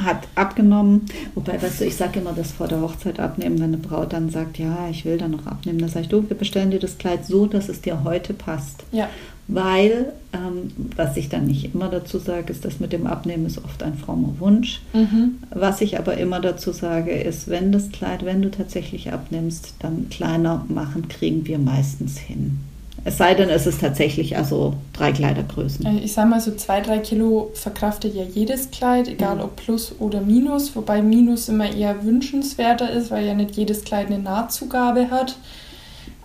hat 0.06 0.28
abgenommen. 0.36 1.02
Wobei, 1.34 1.62
weißt 1.62 1.82
du, 1.82 1.86
ich 1.86 1.96
sage 1.96 2.20
immer, 2.20 2.34
das 2.34 2.52
vor 2.52 2.68
der 2.68 2.82
Hochzeit 2.82 3.20
abnehmen, 3.20 3.58
wenn 3.58 3.74
eine 3.74 3.78
Braut 3.78 4.14
dann 4.14 4.30
sagt, 4.30 4.58
ja, 4.60 4.88
ich 4.90 5.06
will 5.06 5.18
dann 5.18 5.32
noch 5.32 5.46
abnehmen, 5.48 5.80
dann 5.80 5.90
sage 5.90 6.04
ich, 6.04 6.10
du, 6.10 6.28
wir 6.30 6.38
bestellen 6.38 6.72
dir 6.72 6.80
das 6.80 6.98
Kleid 6.98 7.26
so, 7.26 7.46
dass 7.46 7.70
es 7.70 7.82
dir 7.82 8.04
heute 8.04 8.34
passt. 8.34 8.84
Ja, 8.92 9.10
Weil, 9.48 10.14
ähm, 10.34 10.72
was 10.96 11.18
ich 11.18 11.30
dann 11.30 11.46
nicht 11.46 11.74
immer 11.76 11.90
dazu 11.90 12.18
sage, 12.18 12.52
ist, 12.52 12.66
das 12.66 12.80
mit 12.80 12.94
dem 12.94 13.06
Abnehmen 13.06 13.46
ist 13.46 13.64
oft 13.64 13.84
ein 13.84 13.96
frommer 13.96 14.34
Wunsch. 14.40 14.82
mhm. 14.94 15.36
Was 15.52 15.82
ich 15.82 16.00
aber 16.00 16.18
immer 16.18 16.40
dazu 16.40 16.72
sage, 16.72 17.12
ist, 17.12 17.48
wenn 17.48 17.72
das 17.72 17.90
Kleid, 17.92 18.26
wenn 18.26 18.42
du 18.42 18.50
tatsächlich 18.50 19.14
abnimmst, 19.14 19.76
dann 19.80 20.08
kleiner 20.10 20.66
machen, 20.68 21.08
kriegen 21.10 21.46
wir 21.46 21.60
meistens 21.60 22.18
hin. 22.18 22.60
Es 23.08 23.18
sei 23.20 23.36
denn, 23.36 23.50
es 23.50 23.68
ist 23.68 23.82
tatsächlich 23.82 24.36
also 24.36 24.74
drei 24.92 25.12
Kleidergrößen. 25.12 25.86
Äh, 25.86 26.00
Ich 26.04 26.14
sag 26.14 26.28
mal, 26.28 26.42
so 26.42 26.56
zwei, 26.56 26.82
drei 26.82 26.98
Kilo 26.98 27.52
verkraftet 27.54 28.16
ja 28.16 28.24
jedes 28.24 28.72
Kleid, 28.72 29.08
egal 29.08 29.36
Mhm. 29.36 29.42
ob 29.44 29.56
Plus 29.58 29.94
oder 30.00 30.22
Minus, 30.22 30.76
wobei 30.76 31.04
Minus 31.04 31.48
immer 31.48 31.72
eher 31.72 32.04
wünschenswerter 32.04 32.92
ist, 32.92 33.12
weil 33.12 33.26
ja 33.28 33.36
nicht 33.36 33.56
jedes 33.56 33.84
Kleid 33.84 34.08
eine 34.08 34.18
Nahtzugabe 34.18 35.12
hat. 35.12 35.38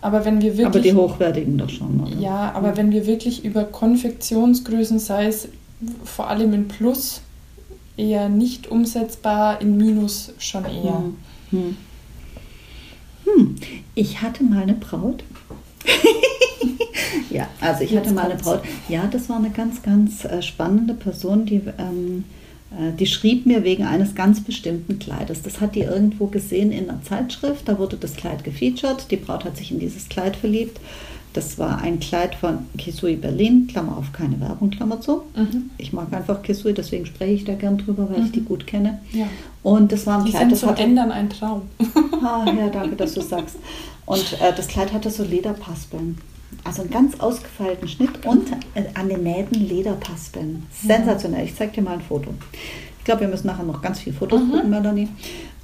Aber 0.00 0.24
wenn 0.24 0.40
wir 0.40 0.56
wirklich. 0.56 0.66
Aber 0.66 0.80
die 0.80 0.94
hochwertigen 0.94 1.58
doch 1.58 1.68
schon, 1.68 2.00
oder? 2.00 2.16
Ja, 2.18 2.52
aber 2.54 2.78
wenn 2.78 2.90
wir 2.90 3.06
wirklich 3.06 3.44
über 3.44 3.64
Konfektionsgrößen, 3.64 4.98
sei 4.98 5.26
es 5.26 5.48
vor 6.04 6.28
allem 6.30 6.54
in 6.54 6.68
Plus, 6.68 7.20
eher 7.98 8.30
nicht 8.30 8.68
umsetzbar, 8.70 9.60
in 9.60 9.76
Minus 9.76 10.32
schon 10.38 10.64
eher. 10.64 11.02
Hm. 11.02 11.16
Hm. 11.50 11.76
Hm, 13.26 13.56
ich 13.94 14.22
hatte 14.22 14.42
mal 14.44 14.62
eine 14.62 14.72
Braut. 14.72 15.22
ja, 17.30 17.48
also 17.60 17.84
ich 17.84 17.96
hatte 17.96 18.12
mal 18.12 18.30
eine. 18.30 18.36
Braut. 18.36 18.62
Ja, 18.88 19.06
das 19.06 19.28
war 19.28 19.36
eine 19.36 19.50
ganz, 19.50 19.82
ganz 19.82 20.24
äh, 20.24 20.42
spannende 20.42 20.94
Person, 20.94 21.46
die, 21.46 21.62
ähm, 21.78 22.24
äh, 22.72 22.92
die 22.98 23.06
schrieb 23.06 23.46
mir 23.46 23.64
wegen 23.64 23.84
eines 23.84 24.14
ganz 24.14 24.40
bestimmten 24.40 24.98
Kleides. 24.98 25.42
Das 25.42 25.60
hat 25.60 25.74
die 25.74 25.80
irgendwo 25.80 26.26
gesehen 26.26 26.72
in 26.72 26.88
einer 26.88 27.02
Zeitschrift. 27.02 27.68
Da 27.68 27.78
wurde 27.78 27.96
das 27.96 28.14
Kleid 28.14 28.44
gefeatured. 28.44 29.10
Die 29.10 29.16
Braut 29.16 29.44
hat 29.44 29.56
sich 29.56 29.72
in 29.72 29.78
dieses 29.78 30.08
Kleid 30.08 30.36
verliebt. 30.36 30.80
Das 31.32 31.58
war 31.58 31.80
ein 31.80 32.00
Kleid 32.00 32.34
von 32.34 32.66
Kisui 32.76 33.14
Berlin, 33.14 33.68
Klammer 33.68 33.96
auf, 33.96 34.12
keine 34.12 34.40
Werbung, 34.40 34.70
Klammer 34.70 35.00
zu. 35.00 35.22
Mhm. 35.36 35.70
Ich 35.78 35.92
mag 35.92 36.12
einfach 36.12 36.42
Kisui, 36.42 36.74
deswegen 36.74 37.06
spreche 37.06 37.32
ich 37.32 37.44
da 37.44 37.54
gern 37.54 37.78
drüber, 37.78 38.10
weil 38.10 38.24
ich 38.24 38.32
die 38.32 38.40
gut 38.40 38.66
kenne. 38.66 38.98
Ja. 39.12 39.28
Und 39.62 39.92
das 39.92 40.06
war 40.06 40.18
ein 40.18 40.24
Die 40.24 40.32
Kleid, 40.32 40.42
sind 40.42 40.52
das 40.52 40.60
zum 40.60 40.70
hatte... 40.70 40.82
Ändern 40.82 41.12
ein 41.12 41.30
Traum. 41.30 41.62
Ah, 42.22 42.44
ja, 42.46 42.68
danke, 42.68 42.96
dass 42.96 43.14
du 43.14 43.20
sagst. 43.20 43.56
Und 44.06 44.36
äh, 44.40 44.52
das 44.56 44.66
Kleid 44.66 44.92
hatte 44.92 45.08
so 45.08 45.22
Lederpaspeln. 45.22 46.18
Also 46.64 46.82
einen 46.82 46.90
ganz 46.90 47.18
ausgefeilten 47.20 47.88
Schnitt 47.88 48.24
und 48.26 48.50
äh, 48.74 48.84
an 48.94 49.08
den 49.08 49.22
Nähten 49.22 49.66
Lederpaspeln. 49.66 50.64
Sensationell. 50.86 51.44
Ich 51.46 51.56
zeige 51.56 51.72
dir 51.72 51.82
mal 51.82 51.94
ein 51.94 52.02
Foto. 52.02 52.32
Ich 52.98 53.04
glaube, 53.04 53.22
wir 53.22 53.28
müssen 53.28 53.46
nachher 53.46 53.64
noch 53.64 53.80
ganz 53.82 54.00
viele 54.00 54.14
Fotos 54.16 54.40
Mhm. 54.42 54.50
gucken, 54.50 54.70
Melanie. 54.70 55.08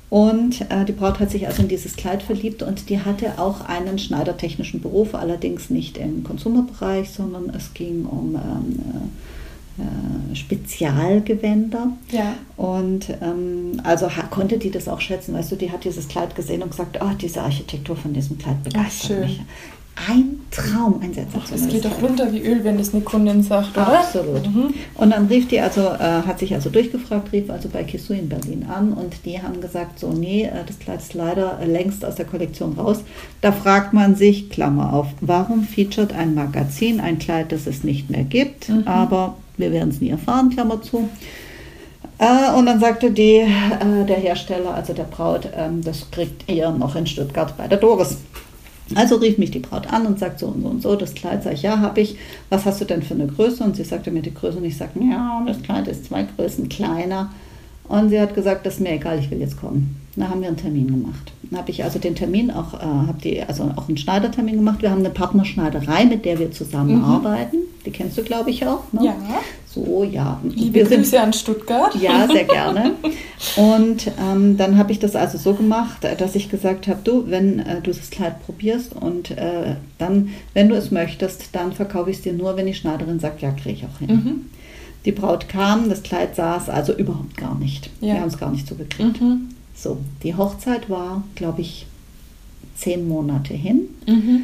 Und 0.08 0.60
äh, 0.70 0.84
die 0.86 0.92
Braut 0.92 1.18
hat 1.18 1.30
sich 1.30 1.46
also 1.46 1.62
in 1.62 1.68
dieses 1.68 1.96
Kleid 1.96 2.22
verliebt 2.22 2.62
und 2.62 2.88
die 2.88 3.00
hatte 3.00 3.38
auch 3.38 3.60
einen 3.62 3.98
schneidertechnischen 3.98 4.80
Beruf, 4.80 5.14
allerdings 5.14 5.68
nicht 5.68 5.98
im 5.98 6.22
Konsumerbereich, 6.22 7.10
sondern 7.10 7.50
es 7.50 7.74
ging 7.74 8.04
um 8.06 8.36
ähm, 8.36 8.78
äh, 9.78 10.32
äh, 10.32 10.36
Spezialgewänder. 10.36 11.88
Ja. 12.10 12.34
Und 12.56 13.10
ähm, 13.20 13.80
also 13.84 14.08
konnte 14.30 14.58
die 14.58 14.70
das 14.70 14.88
auch 14.88 15.00
schätzen, 15.00 15.34
weißt 15.34 15.52
du, 15.52 15.56
die 15.56 15.70
hat 15.72 15.84
dieses 15.84 16.08
Kleid 16.08 16.34
gesehen 16.34 16.62
und 16.62 16.70
gesagt, 16.70 16.98
oh, 17.02 17.14
diese 17.20 17.42
Architektur 17.42 17.96
von 17.96 18.12
diesem 18.12 18.38
Kleid 18.38 18.62
begeistert 18.62 19.08
schön. 19.08 19.20
mich. 19.20 19.40
Ein 20.08 20.40
Traum, 20.50 21.00
ein 21.02 21.10
Ach, 21.10 21.14
sensationelles 21.14 21.62
das 21.62 21.68
geht 21.68 21.84
doch 21.86 22.02
runter 22.02 22.30
wie 22.32 22.42
Öl, 22.42 22.62
wenn 22.64 22.76
das 22.76 22.92
eine 22.92 23.02
Kundin 23.02 23.42
sagt, 23.42 23.76
oder? 23.78 24.00
Absolut. 24.00 24.46
Mhm. 24.46 24.74
Und 24.94 25.10
dann 25.10 25.26
rief 25.26 25.48
die 25.48 25.58
also, 25.58 25.80
äh, 25.80 26.22
hat 26.26 26.38
sich 26.38 26.52
also 26.54 26.68
durchgefragt, 26.68 27.32
rief 27.32 27.48
also 27.48 27.70
bei 27.70 27.82
Kisui 27.82 28.18
in 28.18 28.28
Berlin 28.28 28.66
an 28.68 28.92
und 28.92 29.24
die 29.24 29.40
haben 29.40 29.60
gesagt, 29.60 29.98
so 29.98 30.12
nee, 30.12 30.44
äh, 30.44 30.64
das 30.66 30.78
Kleid 30.78 31.00
ist 31.00 31.14
leider 31.14 31.58
äh, 31.60 31.66
längst 31.66 32.04
aus 32.04 32.16
der 32.16 32.26
Kollektion 32.26 32.74
raus. 32.74 32.98
Da 33.40 33.52
fragt 33.52 33.94
man 33.94 34.16
sich, 34.16 34.50
Klammer 34.50 34.92
auf, 34.92 35.06
warum 35.22 35.62
featuret 35.64 36.12
ein 36.12 36.34
Magazin 36.34 37.00
ein 37.00 37.18
Kleid, 37.18 37.50
das 37.50 37.66
es 37.66 37.82
nicht 37.82 38.10
mehr 38.10 38.24
gibt, 38.24 38.68
Mhm. 38.68 38.82
aber 38.86 39.36
wir 39.56 39.72
werden 39.72 39.88
es 39.88 40.00
nie 40.02 40.10
erfahren, 40.10 40.50
Klammer 40.50 40.82
zu. 40.82 41.08
Äh, 42.18 42.56
und 42.56 42.66
dann 42.66 42.80
sagte 42.80 43.10
die, 43.10 43.36
äh, 43.38 44.04
der 44.06 44.16
Hersteller, 44.16 44.74
also 44.74 44.92
der 44.92 45.04
Braut, 45.04 45.48
ähm, 45.56 45.82
das 45.82 46.10
kriegt 46.10 46.50
ihr 46.50 46.70
noch 46.70 46.96
in 46.96 47.06
Stuttgart 47.06 47.56
bei 47.56 47.66
der 47.66 47.78
Doris. 47.78 48.18
Also 48.94 49.16
rief 49.16 49.38
mich 49.38 49.50
die 49.50 49.58
Braut 49.58 49.92
an 49.92 50.06
und 50.06 50.18
sagt 50.18 50.38
so 50.38 50.46
und 50.46 50.62
so 50.62 50.68
und 50.68 50.82
so, 50.82 50.96
das 50.96 51.14
Kleid, 51.14 51.42
sag 51.42 51.54
ich, 51.54 51.62
ja, 51.62 51.80
habe 51.80 52.00
ich. 52.00 52.16
Was 52.50 52.64
hast 52.64 52.80
du 52.80 52.84
denn 52.84 53.02
für 53.02 53.14
eine 53.14 53.26
Größe? 53.26 53.64
Und 53.64 53.76
sie 53.76 53.84
sagte 53.84 54.10
mir 54.10 54.22
die 54.22 54.34
Größe 54.34 54.58
und 54.58 54.64
ich 54.64 54.76
sagte, 54.76 55.00
ja, 55.00 55.42
das 55.46 55.62
Kleid 55.62 55.88
ist 55.88 56.06
zwei 56.06 56.24
Größen 56.36 56.68
kleiner. 56.68 57.30
Und 57.88 58.10
sie 58.10 58.20
hat 58.20 58.34
gesagt, 58.34 58.66
das 58.66 58.74
ist 58.74 58.80
mir 58.80 58.92
egal, 58.92 59.18
ich 59.18 59.30
will 59.30 59.38
jetzt 59.38 59.60
kommen. 59.60 59.96
Da 60.16 60.28
haben 60.28 60.40
wir 60.40 60.48
einen 60.48 60.56
Termin 60.56 60.86
gemacht. 60.86 61.32
Dann 61.42 61.60
habe 61.60 61.70
ich 61.70 61.84
also 61.84 61.98
den 61.98 62.14
Termin 62.14 62.50
auch, 62.50 62.74
äh, 62.74 62.78
habe 62.82 63.18
die, 63.22 63.42
also 63.42 63.70
auch 63.76 63.88
einen 63.88 63.98
Schneidertermin 63.98 64.56
gemacht. 64.56 64.82
Wir 64.82 64.90
haben 64.90 65.00
eine 65.00 65.10
Partnerschneiderei, 65.10 66.06
mit 66.06 66.24
der 66.24 66.38
wir 66.38 66.50
zusammenarbeiten. 66.50 67.58
Die 67.84 67.90
kennst 67.90 68.16
du, 68.18 68.22
glaube 68.22 68.50
ich, 68.50 68.66
auch. 68.66 68.92
Ne? 68.92 69.04
Ja. 69.04 69.14
So, 69.76 70.04
ja. 70.04 70.40
Liebe 70.42 70.72
wir 70.72 70.86
sind 70.86 71.02
Grüße 71.02 71.20
an 71.20 71.34
Stuttgart. 71.34 71.94
ja, 71.96 72.26
sehr 72.26 72.44
gerne. 72.44 72.92
Und 73.56 74.10
ähm, 74.18 74.56
dann 74.56 74.78
habe 74.78 74.90
ich 74.90 74.98
das 74.98 75.14
also 75.14 75.36
so 75.36 75.52
gemacht, 75.52 75.98
dass 76.18 76.34
ich 76.34 76.48
gesagt 76.48 76.88
habe, 76.88 77.00
du, 77.04 77.30
wenn 77.30 77.58
äh, 77.58 77.82
du 77.82 77.90
das 77.92 78.08
Kleid 78.08 78.42
probierst 78.46 78.94
und 78.94 79.32
äh, 79.32 79.76
dann, 79.98 80.30
wenn 80.54 80.70
du 80.70 80.74
es 80.74 80.90
möchtest, 80.90 81.50
dann 81.52 81.72
verkaufe 81.72 82.10
ich 82.10 82.16
es 82.16 82.22
dir 82.22 82.32
nur, 82.32 82.56
wenn 82.56 82.64
die 82.64 82.74
Schneiderin 82.74 83.20
sagt, 83.20 83.42
ja, 83.42 83.50
kriege 83.50 83.76
ich 83.76 83.84
auch 83.84 83.98
hin. 83.98 84.08
Mhm. 84.08 84.46
Die 85.04 85.12
Braut 85.12 85.48
kam, 85.50 85.90
das 85.90 86.02
Kleid 86.02 86.34
saß 86.34 86.70
also 86.70 86.94
überhaupt 86.94 87.36
gar 87.36 87.54
nicht. 87.58 87.90
Ja. 88.00 88.14
Wir 88.14 88.20
haben 88.22 88.28
es 88.28 88.38
gar 88.38 88.50
nicht 88.50 88.66
so 88.66 88.76
gekriegt. 88.76 89.20
Mhm. 89.20 89.50
So, 89.74 89.98
die 90.22 90.34
Hochzeit 90.34 90.88
war, 90.88 91.22
glaube 91.34 91.60
ich, 91.60 91.86
zehn 92.76 93.06
Monate 93.06 93.52
hin. 93.52 93.82
Mhm. 94.06 94.40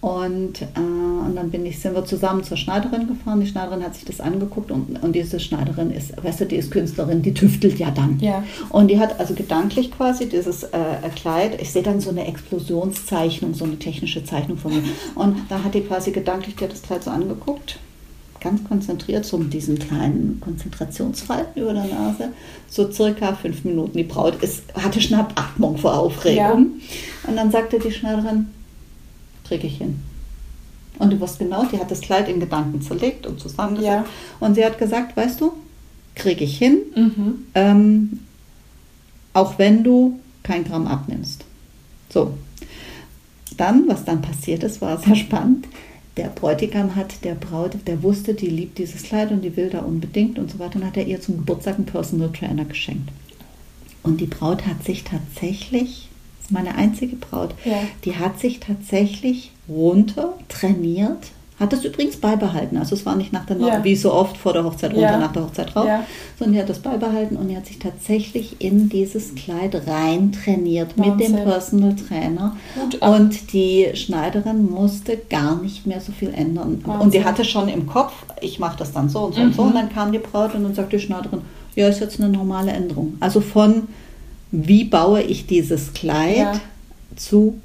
Und, 0.00 0.62
äh, 0.62 0.66
und 0.76 1.34
dann 1.34 1.50
bin 1.50 1.66
ich, 1.66 1.80
sind 1.80 1.94
wir 1.94 2.04
zusammen 2.04 2.44
zur 2.44 2.56
Schneiderin 2.56 3.08
gefahren. 3.08 3.40
Die 3.40 3.48
Schneiderin 3.48 3.82
hat 3.82 3.96
sich 3.96 4.04
das 4.04 4.20
angeguckt 4.20 4.70
und, 4.70 5.02
und 5.02 5.12
diese 5.12 5.40
Schneiderin 5.40 5.90
ist, 5.90 6.12
weißt 6.22 6.40
du, 6.40 6.46
die 6.46 6.56
ist 6.56 6.70
Künstlerin, 6.70 7.22
die 7.22 7.34
tüftelt 7.34 7.78
ja 7.80 7.90
dann. 7.90 8.18
Ja. 8.20 8.44
Und 8.68 8.88
die 8.88 9.00
hat 9.00 9.18
also 9.18 9.34
gedanklich 9.34 9.90
quasi 9.90 10.28
dieses 10.28 10.62
äh, 10.62 10.68
Kleid, 11.16 11.60
ich 11.60 11.72
sehe 11.72 11.82
dann 11.82 12.00
so 12.00 12.10
eine 12.10 12.28
Explosionszeichnung, 12.28 13.54
so 13.54 13.64
eine 13.64 13.76
technische 13.78 14.22
Zeichnung 14.24 14.56
von 14.56 14.72
mir. 14.72 14.82
Und 15.16 15.36
da 15.48 15.64
hat 15.64 15.74
die 15.74 15.80
quasi 15.80 16.12
gedanklich, 16.12 16.54
die 16.54 16.64
hat 16.64 16.72
das 16.72 16.82
Kleid 16.82 17.02
so 17.02 17.10
angeguckt, 17.10 17.80
ganz 18.40 18.62
konzentriert, 18.68 19.24
so 19.24 19.36
mit 19.36 19.52
diesen 19.52 19.80
kleinen 19.80 20.40
Konzentrationsfalten 20.40 21.60
über 21.60 21.72
der 21.72 21.86
Nase, 21.86 22.28
so 22.68 22.88
circa 22.92 23.34
fünf 23.34 23.64
Minuten. 23.64 23.98
Die 23.98 24.04
Braut 24.04 24.40
ist, 24.44 24.62
hatte 24.74 25.00
Schnappatmung 25.00 25.76
vor 25.76 25.98
Aufregung. 25.98 26.74
Und 27.26 27.36
dann 27.36 27.50
sagte 27.50 27.80
die 27.80 27.90
Schneiderin, 27.90 28.46
kriege 29.48 29.66
ich 29.66 29.78
hin. 29.78 30.00
Und 30.98 31.12
du 31.12 31.20
wirst 31.20 31.38
genau, 31.38 31.64
die 31.64 31.78
hat 31.78 31.90
das 31.90 32.00
Kleid 32.00 32.28
in 32.28 32.40
Gedanken 32.40 32.82
zerlegt 32.82 33.26
und 33.26 33.40
zusammengesetzt. 33.40 33.88
Ja. 33.88 34.04
Und 34.40 34.54
sie 34.54 34.64
hat 34.64 34.78
gesagt, 34.78 35.16
weißt 35.16 35.40
du, 35.40 35.52
kriege 36.14 36.44
ich 36.44 36.58
hin, 36.58 36.78
Mhm. 36.94 37.34
ähm, 37.54 38.18
auch 39.32 39.58
wenn 39.58 39.84
du 39.84 40.18
kein 40.42 40.64
Gramm 40.64 40.86
abnimmst. 40.86 41.44
So. 42.10 42.34
Dann, 43.56 43.86
was 43.88 44.04
dann 44.04 44.22
passiert 44.22 44.62
ist, 44.64 44.80
war 44.80 44.98
sehr 44.98 45.14
spannend. 45.16 45.66
Der 46.16 46.28
Bräutigam 46.28 46.96
hat 46.96 47.24
der 47.24 47.34
Braut, 47.34 47.76
der 47.86 48.02
wusste, 48.02 48.34
die 48.34 48.48
liebt 48.48 48.78
dieses 48.78 49.04
Kleid 49.04 49.30
und 49.30 49.42
die 49.42 49.56
will 49.56 49.70
da 49.70 49.80
unbedingt 49.80 50.38
und 50.38 50.50
so 50.50 50.58
weiter, 50.58 50.80
und 50.80 50.86
hat 50.86 50.96
er 50.96 51.06
ihr 51.06 51.20
zum 51.20 51.36
Geburtstag 51.38 51.76
einen 51.76 51.86
Personal 51.86 52.32
Trainer 52.32 52.64
geschenkt. 52.64 53.10
Und 54.02 54.20
die 54.20 54.26
Braut 54.26 54.66
hat 54.66 54.84
sich 54.84 55.04
tatsächlich, 55.04 56.07
meine 56.50 56.74
einzige 56.74 57.16
Braut, 57.16 57.54
Ja. 57.64 57.76
die 58.04 58.16
hat 58.16 58.38
sich 58.40 58.60
tatsächlich 58.60 59.52
runter 59.68 60.34
trainiert, 60.48 61.18
hat 61.60 61.72
das 61.72 61.84
übrigens 61.84 62.16
beibehalten. 62.18 62.76
Also 62.76 62.94
es 62.94 63.04
war 63.04 63.16
nicht 63.16 63.32
nach 63.32 63.44
der, 63.44 63.56
Ja. 63.58 63.82
wie 63.82 63.96
so 63.96 64.12
oft 64.14 64.36
vor 64.36 64.52
der 64.52 64.62
Hochzeit 64.62 64.92
runter, 64.92 65.02
Ja. 65.10 65.18
nach 65.18 65.32
der 65.32 65.42
Hochzeit 65.42 65.74
drauf, 65.74 65.86
Ja. 65.86 66.04
sondern 66.38 66.54
die 66.54 66.60
hat 66.60 66.68
das 66.68 66.78
beibehalten 66.78 67.36
und 67.36 67.48
die 67.48 67.56
hat 67.56 67.66
sich 67.66 67.80
tatsächlich 67.80 68.60
in 68.60 68.88
dieses 68.88 69.34
Kleid 69.34 69.74
rein 69.88 70.30
trainiert 70.30 70.96
mit 70.96 71.06
dem 71.06 71.32
Wahnsinn. 71.32 71.34
Personal 71.44 71.96
Trainer. 71.96 72.56
Hut 72.80 73.02
ab. 73.02 73.18
Und 73.18 73.52
die 73.52 73.88
Schneiderin 73.94 74.70
musste 74.70 75.18
gar 75.28 75.60
nicht 75.60 75.84
mehr 75.84 76.00
so 76.00 76.12
viel 76.12 76.32
ändern. 76.32 76.80
Wahnsinn. 76.84 77.00
Und 77.02 77.14
die 77.14 77.24
hatte 77.24 77.44
schon 77.44 77.68
im 77.68 77.86
Kopf, 77.86 78.12
ich 78.40 78.60
mache 78.60 78.78
das 78.78 78.92
dann 78.92 79.08
so 79.08 79.24
und 79.24 79.34
so 79.34 79.40
und 79.42 79.54
so. 79.54 79.62
Mhm. 79.62 79.68
Und 79.70 79.74
dann 79.74 79.92
kam 79.92 80.12
die 80.12 80.18
Braut 80.18 80.54
und 80.54 80.62
dann 80.62 80.74
sagt 80.74 80.92
die 80.92 81.00
Schneiderin, 81.00 81.40
ja, 81.74 81.88
ist 81.88 82.00
jetzt 82.00 82.20
eine 82.20 82.28
normale 82.28 82.70
Änderung. 82.70 83.14
Also 83.18 83.40
von 83.40 83.88
wie 84.50 84.84
baue 84.84 85.22
ich 85.22 85.46
dieses 85.46 85.92
Kleid 85.92 86.36
Ja. 86.36 86.60
zu, 87.16 87.58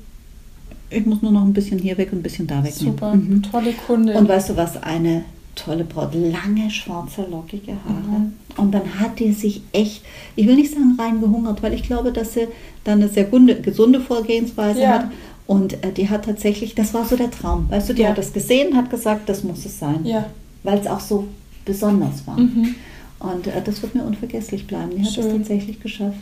ich 0.89 1.05
muss 1.05 1.21
nur 1.21 1.31
noch 1.31 1.43
ein 1.43 1.53
bisschen 1.53 1.79
hier 1.79 1.97
weg 1.97 2.11
und 2.11 2.19
ein 2.19 2.23
bisschen 2.23 2.47
da 2.47 2.63
weg. 2.63 2.73
Super. 2.73 3.15
Mhm. 3.15 3.41
Tolle 3.43 3.73
Kundin. 3.73 4.15
Und 4.15 4.27
weißt 4.27 4.49
du 4.49 4.57
was, 4.57 4.81
eine 4.83 5.23
tolle 5.55 5.83
Braut, 5.83 6.13
lange, 6.15 6.69
schwarze, 6.71 7.25
lockige 7.29 7.73
Haare. 7.87 8.19
Mhm. 8.19 8.33
Und 8.57 8.71
dann 8.71 8.99
hat 8.99 9.19
die 9.19 9.31
sich 9.31 9.61
echt, 9.71 10.01
ich 10.35 10.47
will 10.47 10.55
nicht 10.55 10.73
sagen 10.73 10.95
rein 10.99 11.21
gehungert, 11.21 11.61
weil 11.63 11.73
ich 11.73 11.83
glaube, 11.83 12.11
dass 12.11 12.33
sie 12.33 12.47
dann 12.83 13.01
eine 13.01 13.07
sehr 13.09 13.25
gunde, 13.25 13.61
gesunde 13.61 13.99
Vorgehensweise 14.01 14.81
Ja. 14.81 14.89
hat. 14.89 15.11
Und 15.45 15.83
äh, 15.83 15.91
die 15.91 16.09
hat 16.09 16.25
tatsächlich, 16.25 16.73
das 16.75 16.93
war 16.93 17.05
so 17.05 17.15
der 17.15 17.29
Traum. 17.29 17.69
Weißt 17.69 17.89
du, 17.89 17.93
die 17.93 18.01
Ja. 18.03 18.09
hat 18.09 18.17
das 18.17 18.33
gesehen, 18.33 18.75
hat 18.75 18.89
gesagt, 18.89 19.27
das 19.29 19.43
muss 19.43 19.65
es 19.65 19.77
sein. 19.79 20.05
ja. 20.05 20.25
Weil 20.63 20.79
es 20.79 20.87
auch 20.87 21.01
so 21.01 21.27
besonders 21.65 22.25
war. 22.25 22.39
Mhm. 22.39 22.75
Und 23.19 23.47
äh, 23.47 23.61
das 23.63 23.81
wird 23.81 23.95
mir 23.95 24.03
unvergesslich 24.03 24.65
bleiben. 24.65 24.91
Die 24.95 25.03
hat 25.05 25.17
es 25.17 25.27
tatsächlich 25.27 25.79
geschafft. 25.81 26.19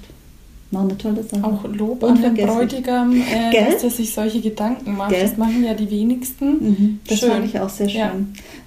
War 0.72 0.84
eine 0.84 0.98
tolle 0.98 1.22
Sache. 1.22 1.44
Auch 1.44 1.66
Lob 1.66 2.04
an 2.04 2.22
den. 2.22 2.34
Bräutigam, 2.34 3.14
äh, 3.14 3.72
dass 3.74 3.84
er 3.84 3.90
sich 3.90 4.14
solche 4.14 4.40
Gedanken 4.40 4.96
macht. 4.96 5.10
Gell? 5.12 5.22
Das 5.22 5.38
machen 5.38 5.64
ja 5.66 5.74
die 5.74 5.90
wenigsten. 5.90 6.46
Mhm, 6.46 7.00
das 7.08 7.20
Schön. 7.20 7.32
fand 7.32 7.46
ich 7.46 7.60
auch 7.60 7.70
sehr 7.70 7.90
schön. 7.90 8.00
Ja. 8.00 8.12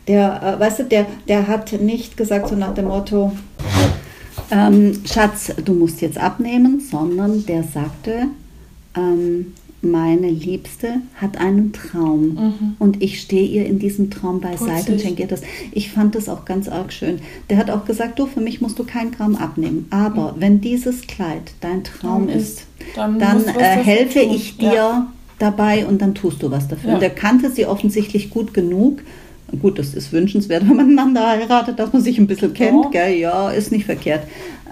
Der, 0.06 0.42
äh, 0.42 0.60
weißt 0.60 0.80
du, 0.80 0.84
der, 0.84 1.06
der 1.28 1.46
hat 1.46 1.72
nicht 1.72 2.18
gesagt 2.18 2.48
so 2.48 2.56
nach 2.56 2.74
dem 2.74 2.88
Motto, 2.88 3.32
ähm, 4.50 5.00
Schatz, 5.06 5.52
du 5.64 5.72
musst 5.72 6.02
jetzt 6.02 6.18
abnehmen, 6.18 6.80
sondern 6.80 7.46
der 7.46 7.62
sagte, 7.62 8.28
ähm, 8.96 9.54
meine 9.84 10.28
Liebste 10.30 10.96
hat 11.16 11.38
einen 11.38 11.72
Traum 11.72 12.20
Mhm. 12.34 12.76
und 12.78 13.02
ich 13.02 13.20
stehe 13.20 13.46
ihr 13.46 13.66
in 13.66 13.78
diesem 13.78 14.10
Traum 14.10 14.40
beiseite 14.40 14.92
und 14.92 15.00
schenke 15.00 15.22
ihr 15.22 15.28
das. 15.28 15.42
Ich 15.72 15.90
fand 15.92 16.14
das 16.14 16.28
auch 16.28 16.44
ganz 16.44 16.68
arg 16.68 16.92
schön. 16.92 17.18
Der 17.50 17.56
hat 17.58 17.70
auch 17.70 17.84
gesagt, 17.84 18.18
du, 18.18 18.26
für 18.26 18.40
mich 18.40 18.60
musst 18.60 18.78
du 18.78 18.84
kein 18.84 19.10
Gramm 19.12 19.36
abnehmen, 19.36 19.86
aber 19.90 20.34
wenn 20.38 20.60
dieses 20.60 21.06
Kleid 21.06 21.52
dein 21.60 21.84
Traum 21.84 22.22
Mhm. 22.24 22.26
Traum 22.26 22.28
ist, 22.28 22.64
dann 22.96 23.18
dann 23.18 23.44
äh, 23.46 23.62
helfe 23.62 24.20
ich 24.20 24.56
dir 24.58 24.72
Ja. 24.74 25.12
dabei 25.38 25.86
und 25.86 26.00
dann 26.02 26.14
tust 26.14 26.42
du 26.42 26.50
was 26.50 26.68
dafür. 26.68 26.90
Ja. 26.90 26.96
Und 26.96 27.02
er 27.02 27.10
kannte 27.10 27.50
sie 27.50 27.66
offensichtlich 27.66 28.30
gut 28.30 28.52
genug. 28.54 29.00
Gut, 29.62 29.78
das 29.78 29.94
ist 29.94 30.12
wünschenswert, 30.12 30.62
wenn 30.68 30.76
man 30.76 30.90
einander 30.90 31.28
heiratet, 31.28 31.78
dass 31.78 31.92
man 31.92 32.02
sich 32.02 32.18
ein 32.18 32.26
bisschen 32.26 32.54
kennt, 32.54 32.92
Ja. 32.94 33.06
Ja, 33.06 33.50
ist 33.50 33.70
nicht 33.72 33.84
verkehrt. 33.84 34.24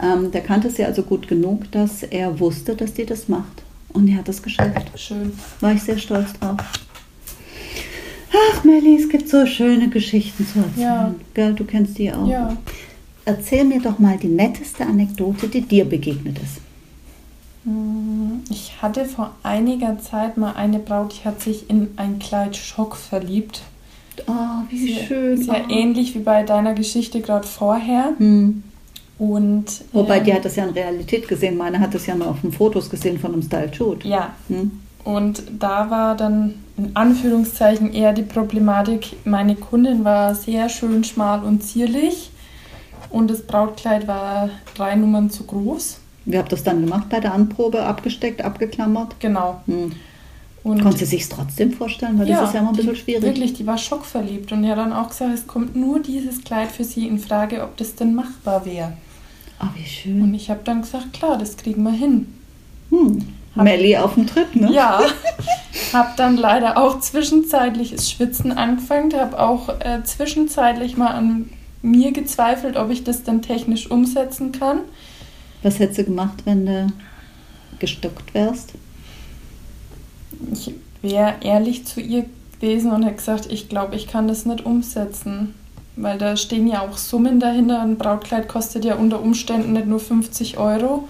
Ähm, 0.02 0.30
der 0.32 0.40
kannte 0.40 0.70
sie 0.70 0.84
also 0.84 1.02
gut 1.02 1.28
genug, 1.28 1.70
dass 1.70 2.02
er 2.02 2.40
wusste, 2.40 2.74
dass 2.74 2.92
die 2.94 3.04
das 3.06 3.28
macht. 3.28 3.61
Und 3.92 4.06
die 4.06 4.16
hat 4.16 4.28
es 4.28 4.42
geschafft. 4.42 4.90
Schön. 4.98 5.32
War 5.60 5.72
ich 5.72 5.82
sehr 5.82 5.98
stolz 5.98 6.32
drauf. 6.38 6.56
Ach, 8.34 8.64
Melli, 8.64 8.96
es 8.96 9.08
gibt 9.08 9.28
so 9.28 9.44
schöne 9.46 9.88
Geschichten 9.90 10.46
zu 10.46 10.60
erzählen. 10.60 10.80
Ja. 10.80 11.14
Gell, 11.34 11.54
du 11.54 11.64
kennst 11.64 11.98
die 11.98 12.12
auch. 12.12 12.26
Ja. 12.26 12.56
Erzähl 13.24 13.64
mir 13.64 13.80
doch 13.80 13.98
mal 13.98 14.16
die 14.16 14.28
netteste 14.28 14.84
Anekdote, 14.84 15.48
die 15.48 15.60
dir 15.60 15.84
begegnet 15.84 16.38
ist. 16.38 16.60
Hm, 17.64 18.42
Ich 18.50 18.80
hatte 18.82 19.04
vor 19.04 19.32
einiger 19.42 19.98
Zeit 20.00 20.36
mal 20.36 20.54
eine 20.54 20.78
Braut, 20.78 21.14
die 21.20 21.28
hat 21.28 21.40
sich 21.40 21.68
in 21.70 21.88
ein 21.96 22.18
Kleid 22.18 22.56
Schock 22.56 22.96
verliebt. 22.96 23.62
Oh, 24.26 24.32
wie 24.70 24.92
Sehr, 24.94 25.06
schön. 25.06 25.42
Sehr 25.42 25.64
oh. 25.68 25.72
ähnlich 25.72 26.14
wie 26.14 26.20
bei 26.20 26.42
deiner 26.42 26.74
Geschichte 26.74 27.20
gerade 27.20 27.46
vorher. 27.46 28.14
Hm. 28.18 28.62
Und 29.22 29.84
Wobei, 29.92 30.18
ähm, 30.18 30.24
die 30.24 30.34
hat 30.34 30.44
das 30.44 30.56
ja 30.56 30.64
in 30.64 30.70
Realität 30.70 31.28
gesehen. 31.28 31.56
Meine 31.56 31.78
hat 31.78 31.94
das 31.94 32.06
ja 32.06 32.16
nur 32.16 32.26
auf 32.30 32.40
den 32.40 32.50
Fotos 32.50 32.90
gesehen 32.90 33.20
von 33.20 33.32
einem 33.32 33.42
Style 33.42 33.72
Shoot. 33.72 34.04
ja, 34.04 34.34
Hm. 34.48 34.80
Und 35.04 35.42
da 35.58 35.90
war 35.90 36.16
dann 36.16 36.54
in 36.76 36.94
Anführungszeichen 36.94 37.92
eher 37.92 38.12
die 38.12 38.22
Problematik, 38.22 39.16
meine 39.24 39.54
Kundin 39.56 40.04
war 40.04 40.34
sehr 40.34 40.68
schön 40.68 41.02
schmal 41.04 41.44
und 41.44 41.62
zierlich 41.62 42.30
und 43.10 43.28
das 43.30 43.42
Brautkleid 43.42 44.08
war 44.08 44.50
drei 44.76 44.94
Nummern 44.96 45.30
zu 45.30 45.44
groß. 45.44 45.98
Wie 46.24 46.38
habt 46.38 46.48
ihr 46.48 46.56
das 46.56 46.64
dann 46.64 46.80
gemacht 46.80 47.08
bei 47.08 47.18
der 47.20 47.32
Anprobe? 47.34 47.82
Abgesteckt, 47.82 48.44
abgeklammert? 48.44 49.16
Genau. 49.20 49.60
Hm. 49.66 49.92
Und 50.64 50.82
Konnte 50.82 50.98
sie 50.98 51.06
sich 51.06 51.28
trotzdem 51.28 51.72
vorstellen? 51.72 52.18
Weil 52.18 52.26
das 52.26 52.48
ist 52.48 52.54
ja 52.54 52.60
immer 52.60 52.70
ein 52.70 52.76
bisschen 52.76 52.94
schwierig. 52.96 53.22
Wirklich, 53.22 53.54
die 53.54 53.66
war 53.66 53.78
schockverliebt 53.78 54.52
und 54.52 54.68
hat 54.68 54.78
dann 54.78 54.92
auch 54.92 55.08
gesagt, 55.08 55.34
es 55.34 55.46
kommt 55.48 55.74
nur 55.74 56.00
dieses 56.00 56.42
Kleid 56.44 56.70
für 56.70 56.84
sie 56.84 57.08
in 57.08 57.18
Frage, 57.18 57.62
ob 57.62 57.76
das 57.76 57.96
denn 57.96 58.14
machbar 58.14 58.64
wäre. 58.64 58.92
Oh, 59.62 59.66
wie 59.76 59.86
schön. 59.86 60.22
Und 60.22 60.34
ich 60.34 60.50
habe 60.50 60.60
dann 60.64 60.82
gesagt, 60.82 61.12
klar, 61.12 61.38
das 61.38 61.56
kriegen 61.56 61.82
wir 61.82 61.92
hin. 61.92 62.26
Hm. 62.90 63.26
Hab- 63.54 63.64
Melli 63.64 63.96
auf 63.96 64.14
dem 64.14 64.26
Trip, 64.26 64.54
ne? 64.56 64.72
Ja, 64.72 65.00
habe 65.92 66.08
dann 66.16 66.36
leider 66.36 66.78
auch 66.78 67.00
zwischenzeitliches 67.00 68.10
Schwitzen 68.10 68.52
angefangen, 68.52 69.12
habe 69.14 69.38
auch 69.38 69.68
äh, 69.80 70.02
zwischenzeitlich 70.04 70.96
mal 70.96 71.08
an 71.10 71.50
mir 71.82 72.12
gezweifelt, 72.12 72.76
ob 72.76 72.90
ich 72.90 73.04
das 73.04 73.22
dann 73.24 73.42
technisch 73.42 73.90
umsetzen 73.90 74.52
kann. 74.52 74.80
Was 75.62 75.78
hättest 75.78 75.98
du 75.98 76.04
gemacht, 76.04 76.42
wenn 76.44 76.66
du 76.66 76.86
gestockt 77.78 78.34
wärst? 78.34 78.72
Ich 80.52 80.72
wäre 81.02 81.34
ehrlich 81.42 81.84
zu 81.86 82.00
ihr 82.00 82.24
gewesen 82.60 82.90
und 82.92 83.02
hätte 83.02 83.16
gesagt, 83.16 83.46
ich 83.50 83.68
glaube, 83.68 83.96
ich 83.96 84.06
kann 84.08 84.28
das 84.28 84.44
nicht 84.46 84.64
umsetzen. 84.64 85.54
Weil 85.96 86.18
da 86.18 86.36
stehen 86.36 86.66
ja 86.66 86.80
auch 86.80 86.96
Summen 86.96 87.38
dahinter. 87.40 87.82
Ein 87.82 87.96
Brautkleid 87.96 88.48
kostet 88.48 88.84
ja 88.84 88.94
unter 88.94 89.20
Umständen 89.20 89.72
nicht 89.74 89.86
nur 89.86 90.00
50 90.00 90.56
Euro. 90.58 91.08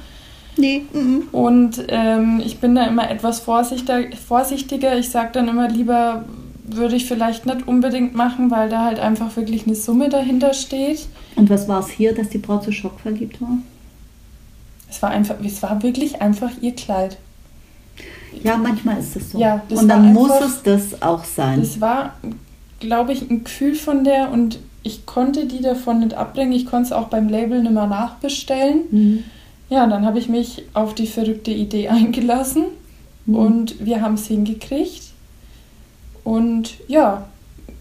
Nee. 0.57 0.83
mhm. 0.93 1.23
Und 1.33 1.85
ähm, 1.89 2.43
ich 2.45 2.59
bin 2.59 2.75
da 2.75 2.85
immer 2.87 3.11
etwas 3.11 3.41
vorsichtiger. 3.41 4.99
Ich 4.99 5.09
sage 5.11 5.31
dann 5.33 5.49
immer 5.49 5.69
lieber, 5.69 6.25
würde 6.65 6.97
ich 6.97 7.07
vielleicht 7.07 7.47
nicht 7.47 7.67
unbedingt 7.67 8.15
machen, 8.15 8.51
weil 8.51 8.69
da 8.69 8.85
halt 8.85 8.99
einfach 8.99 9.35
wirklich 9.37 9.67
eine 9.67 9.75
Summe 9.77 10.09
dahinter 10.09 10.53
steht. 10.53 11.07
Und 11.37 11.49
was 11.49 11.69
war 11.69 11.81
es 11.81 11.89
hier, 11.89 12.15
dass 12.15 12.29
die 12.29 12.39
Braut 12.39 12.65
so 12.65 12.73
schockverliebt 12.73 13.41
war? 13.41 13.59
Es 14.91 15.01
war 15.01 15.11
einfach, 15.11 15.37
es 15.43 15.63
war 15.63 15.83
wirklich 15.83 16.21
einfach 16.21 16.51
ihr 16.61 16.75
Kleid. 16.75 17.17
Ja, 18.43 18.57
manchmal 18.57 18.99
ist 18.99 19.17
es 19.17 19.31
so. 19.31 19.39
Ja, 19.39 19.63
das 19.69 19.81
Und 19.81 19.89
dann 19.89 20.07
war 20.07 20.13
muss 20.23 20.31
einfach- 20.33 20.47
es 20.49 20.63
das 20.63 21.03
auch 21.03 21.25
sein. 21.25 21.61
Das 21.61 21.81
war, 21.81 22.15
glaube 22.81 23.13
ich, 23.13 23.23
ein 23.31 23.45
Gefühl 23.45 23.75
von 23.75 24.05
der 24.05 24.31
und 24.31 24.59
ich 24.83 25.07
konnte 25.07 25.47
die 25.47 25.61
davon 25.61 26.01
nicht 26.01 26.15
abbringen. 26.15 26.53
Ich 26.53 26.67
konnte 26.67 26.87
es 26.87 26.93
auch 26.93 27.09
beim 27.09 27.29
Label 27.29 27.63
nicht 27.63 27.73
mehr 27.73 27.87
nachbestellen. 27.87 28.81
Mhm. 28.91 29.25
Ja, 29.71 29.87
dann 29.87 30.05
habe 30.05 30.19
ich 30.19 30.29
mich 30.29 30.63
auf 30.75 30.95
die 30.95 31.07
verrückte 31.07 31.51
Idee 31.51 31.89
eingelassen 31.89 32.65
Mhm. 33.25 33.35
und 33.37 33.87
wir 33.87 34.01
haben 34.03 34.15
es 34.15 34.27
hingekriegt. 34.27 35.03
Und 36.25 36.75
ja, 36.89 37.29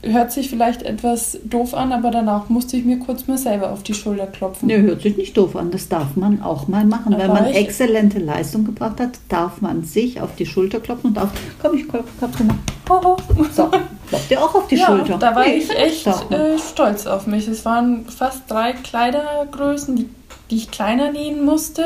hört 0.04 0.32
sich 0.32 0.50
vielleicht 0.50 0.84
etwas 0.84 1.38
doof 1.44 1.74
an, 1.74 1.92
aber 1.92 2.12
danach 2.12 2.50
musste 2.50 2.78
ich 2.78 2.86
mir 2.86 3.00
kurz 3.00 3.28
mal 3.28 3.38
selber 3.38 3.72
auf 3.72 3.84
die 3.84 3.94
Schulter 3.94 4.28
klopfen. 4.28 4.68
Nee, 4.68 4.82
hört 4.82 5.02
sich 5.02 5.18
nicht 5.18 5.38
doof 5.38 5.56
an. 5.56 5.72
Das 5.72 5.90
darf 5.90 6.16
man 6.16 6.42
auch 6.42 6.68
mal 6.68 6.86
machen. 6.86 7.16
Wenn 7.18 7.28
man 7.28 7.46
exzellente 7.46 8.20
Leistung 8.20 8.66
gebracht 8.66 9.00
hat, 9.00 9.20
darf 9.30 9.62
man 9.62 9.84
sich 9.84 10.20
auf 10.20 10.36
die 10.36 10.46
Schulter 10.46 10.80
klopfen 10.80 11.10
und 11.10 11.18
darf, 11.18 11.30
komm, 11.62 11.78
ich 11.78 11.88
klopfe 11.88 12.44
mal. 12.44 12.56
Hoho. 12.90 13.18
So, 13.52 13.70
klopft 14.10 14.30
dir 14.30 14.44
auch 14.44 14.56
auf 14.56 14.68
die 14.68 14.76
ja, 14.76 14.88
Schulter. 14.88 15.18
da 15.18 15.36
war 15.36 15.46
Nee, 15.46 15.56
ich 15.56 15.70
echt 15.70 16.08
äh, 16.08 16.58
stolz 16.58 17.06
auf 17.06 17.28
mich. 17.28 17.48
Es 17.48 17.64
waren 17.64 18.06
fast 18.06 18.50
drei 18.50 18.74
Kleidergrößen, 18.74 19.96
die, 19.96 20.10
die 20.50 20.58
ich 20.58 20.72
kleiner 20.72 21.12
nähen 21.12 21.46
musste. 21.46 21.86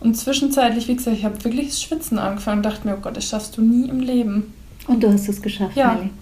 Und 0.00 0.16
zwischenzeitlich, 0.16 0.86
wie 0.88 0.96
gesagt, 0.96 1.16
ich 1.16 1.24
habe 1.24 1.42
wirklich 1.44 1.68
das 1.68 1.82
Schwitzen 1.82 2.18
angefangen 2.18 2.58
und 2.58 2.66
dachte 2.66 2.86
mir, 2.86 2.94
oh 2.96 3.00
Gott, 3.00 3.16
das 3.16 3.24
schaffst 3.24 3.56
du 3.56 3.62
nie 3.62 3.88
im 3.88 4.00
Leben. 4.00 4.54
Und 4.88 5.02
du 5.02 5.12
hast 5.12 5.28
es 5.28 5.40
geschafft, 5.40 5.76
Ja. 5.76 5.94
Nelly. 5.94 6.10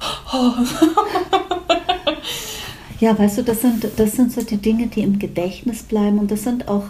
Ja, 2.98 3.18
weißt 3.18 3.38
du, 3.38 3.42
das 3.42 3.60
sind, 3.60 3.86
das 3.98 4.12
sind 4.12 4.32
so 4.32 4.40
die 4.40 4.56
Dinge, 4.56 4.86
die 4.86 5.02
im 5.02 5.18
Gedächtnis 5.18 5.82
bleiben 5.82 6.18
und 6.18 6.30
das 6.30 6.44
sind 6.44 6.66
auch 6.66 6.84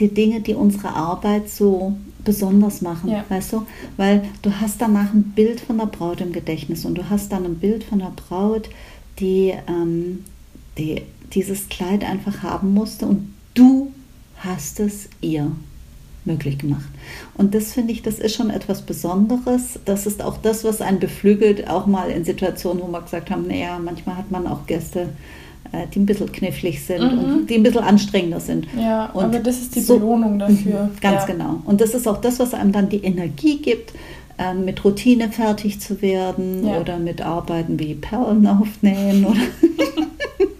die 0.00 0.08
Dinge, 0.12 0.40
die 0.40 0.54
unsere 0.54 0.88
Arbeit 0.88 1.48
so 1.48 1.94
besonders 2.24 2.82
machen, 2.82 3.10
Ja. 3.10 3.24
weißt 3.28 3.52
du? 3.52 3.66
Weil 3.96 4.24
du 4.42 4.50
hast 4.60 4.80
danach 4.80 5.12
ein 5.14 5.22
Bild 5.36 5.60
von 5.60 5.78
der 5.78 5.86
Braut 5.86 6.20
im 6.20 6.32
Gedächtnis 6.32 6.84
und 6.84 6.96
du 6.96 7.08
hast 7.08 7.30
dann 7.30 7.44
ein 7.44 7.54
Bild 7.60 7.84
von 7.84 8.00
der 8.00 8.10
Braut, 8.16 8.68
die, 9.20 9.54
ähm, 9.68 10.24
die 10.76 11.02
dieses 11.34 11.68
Kleid 11.68 12.02
einfach 12.02 12.42
haben 12.42 12.74
musste 12.74 13.06
und 13.06 13.32
du 13.54 13.92
hast 14.38 14.80
es 14.80 15.08
ihr 15.20 15.52
möglich 16.26 16.58
gemacht. 16.58 16.84
Und 17.36 17.54
das 17.54 17.72
finde 17.72 17.92
ich, 17.92 18.02
das 18.02 18.18
ist 18.18 18.34
schon 18.34 18.50
etwas 18.50 18.82
Besonderes. 18.82 19.78
Das 19.84 20.06
ist 20.06 20.22
auch 20.22 20.36
das, 20.38 20.64
was 20.64 20.80
einen 20.80 20.98
beflügelt, 21.00 21.68
auch 21.68 21.86
mal 21.86 22.10
in 22.10 22.24
Situationen, 22.24 22.82
wo 22.82 22.88
wir 22.88 23.02
gesagt 23.02 23.30
haben, 23.30 23.46
naja, 23.46 23.78
manchmal 23.82 24.16
hat 24.16 24.30
man 24.30 24.46
auch 24.46 24.66
Gäste, 24.66 25.08
äh, 25.72 25.86
die 25.94 26.00
ein 26.00 26.06
bisschen 26.06 26.32
knifflig 26.32 26.84
sind 26.84 27.02
Mhm. 27.02 27.18
und 27.18 27.46
die 27.50 27.54
ein 27.56 27.62
bisschen 27.62 27.82
anstrengender 27.84 28.40
sind. 28.40 28.66
Ja, 28.78 29.06
Und 29.06 29.24
aber 29.24 29.38
das 29.40 29.58
ist 29.60 29.74
die 29.74 29.80
so- 29.80 29.98
Belohnung 29.98 30.38
dafür. 30.38 30.84
Mhm, 30.84 31.00
Ganz 31.00 31.22
ja. 31.22 31.26
genau. 31.26 31.60
Und 31.64 31.80
das 31.80 31.94
ist 31.94 32.06
auch 32.08 32.20
das, 32.20 32.38
was 32.38 32.54
einem 32.54 32.72
dann 32.72 32.88
die 32.88 33.04
Energie 33.04 33.58
gibt, 33.58 33.92
ähm, 34.38 34.64
mit 34.64 34.84
Routine 34.84 35.30
fertig 35.30 35.80
zu 35.80 36.00
werden 36.02 36.66
Ja. 36.66 36.80
oder 36.80 36.98
mit 36.98 37.22
Arbeiten 37.22 37.78
wie 37.78 37.94
Perlen 37.94 38.46
aufnähen 38.46 39.24
oder 39.26 39.36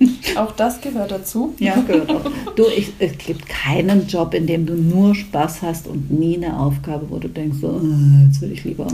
Auch 0.40 0.52
das 0.52 0.80
gehört 0.80 1.10
dazu. 1.10 1.54
ja, 1.58 1.74
gehört 1.86 2.10
auch. 2.10 2.30
Du, 2.56 2.64
ich, 2.76 2.92
es 2.98 3.16
gibt 3.18 3.46
keinen 3.48 4.06
Job, 4.06 4.34
in 4.34 4.46
dem 4.46 4.66
du 4.66 4.74
nur 4.74 5.14
Spaß 5.14 5.62
hast 5.62 5.86
und 5.86 6.10
nie 6.10 6.36
eine 6.36 6.58
Aufgabe, 6.58 7.06
wo 7.08 7.18
du 7.18 7.28
denkst, 7.28 7.58
so, 7.60 7.68
äh, 7.82 8.26
jetzt 8.26 8.40
würde 8.40 8.54
ich 8.54 8.64
lieber 8.64 8.86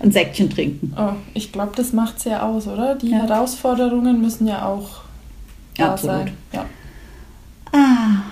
ein 0.00 0.12
Säckchen 0.12 0.48
trinken. 0.50 0.94
Oh, 0.96 1.12
ich 1.34 1.50
glaube, 1.52 1.72
das 1.76 1.92
macht 1.92 2.18
es 2.18 2.24
ja 2.24 2.42
aus, 2.48 2.66
oder? 2.68 2.94
Die 2.94 3.10
Ja. 3.10 3.18
Herausforderungen 3.18 4.20
müssen 4.20 4.46
ja 4.46 4.64
auch 4.66 4.88
da 5.76 5.92
Absolut. 5.92 6.16
sein. 6.26 6.30
Ja. 6.52 6.64
Ah, 7.72 8.22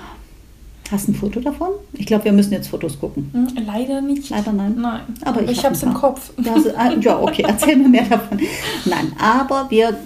hast 0.90 1.08
du 1.08 1.12
ein 1.12 1.14
Foto 1.16 1.40
davon? 1.40 1.68
Ich 1.92 2.06
glaube, 2.06 2.24
wir 2.24 2.32
müssen 2.32 2.52
jetzt 2.52 2.68
Fotos 2.68 2.98
gucken. 2.98 3.28
Hm, 3.32 3.66
leider 3.66 4.00
nicht. 4.00 4.30
Leider 4.30 4.52
nein. 4.52 4.76
Nein. 4.78 5.00
Aber 5.24 5.42
ich 5.42 5.50
ich 5.50 5.58
hab 5.58 5.64
habe 5.66 5.74
es 5.74 5.82
im. 5.82 5.92
Kopf. 5.94 6.30
Das, 6.38 6.74
ah, 6.76 6.92
ja, 7.00 7.18
okay, 7.20 7.44
erzähl 7.46 7.76
mir 7.76 7.88
mehr 7.88 8.04
davon. 8.08 8.38
Nein, 8.84 9.12
aber 9.18 9.66
wir 9.68 9.96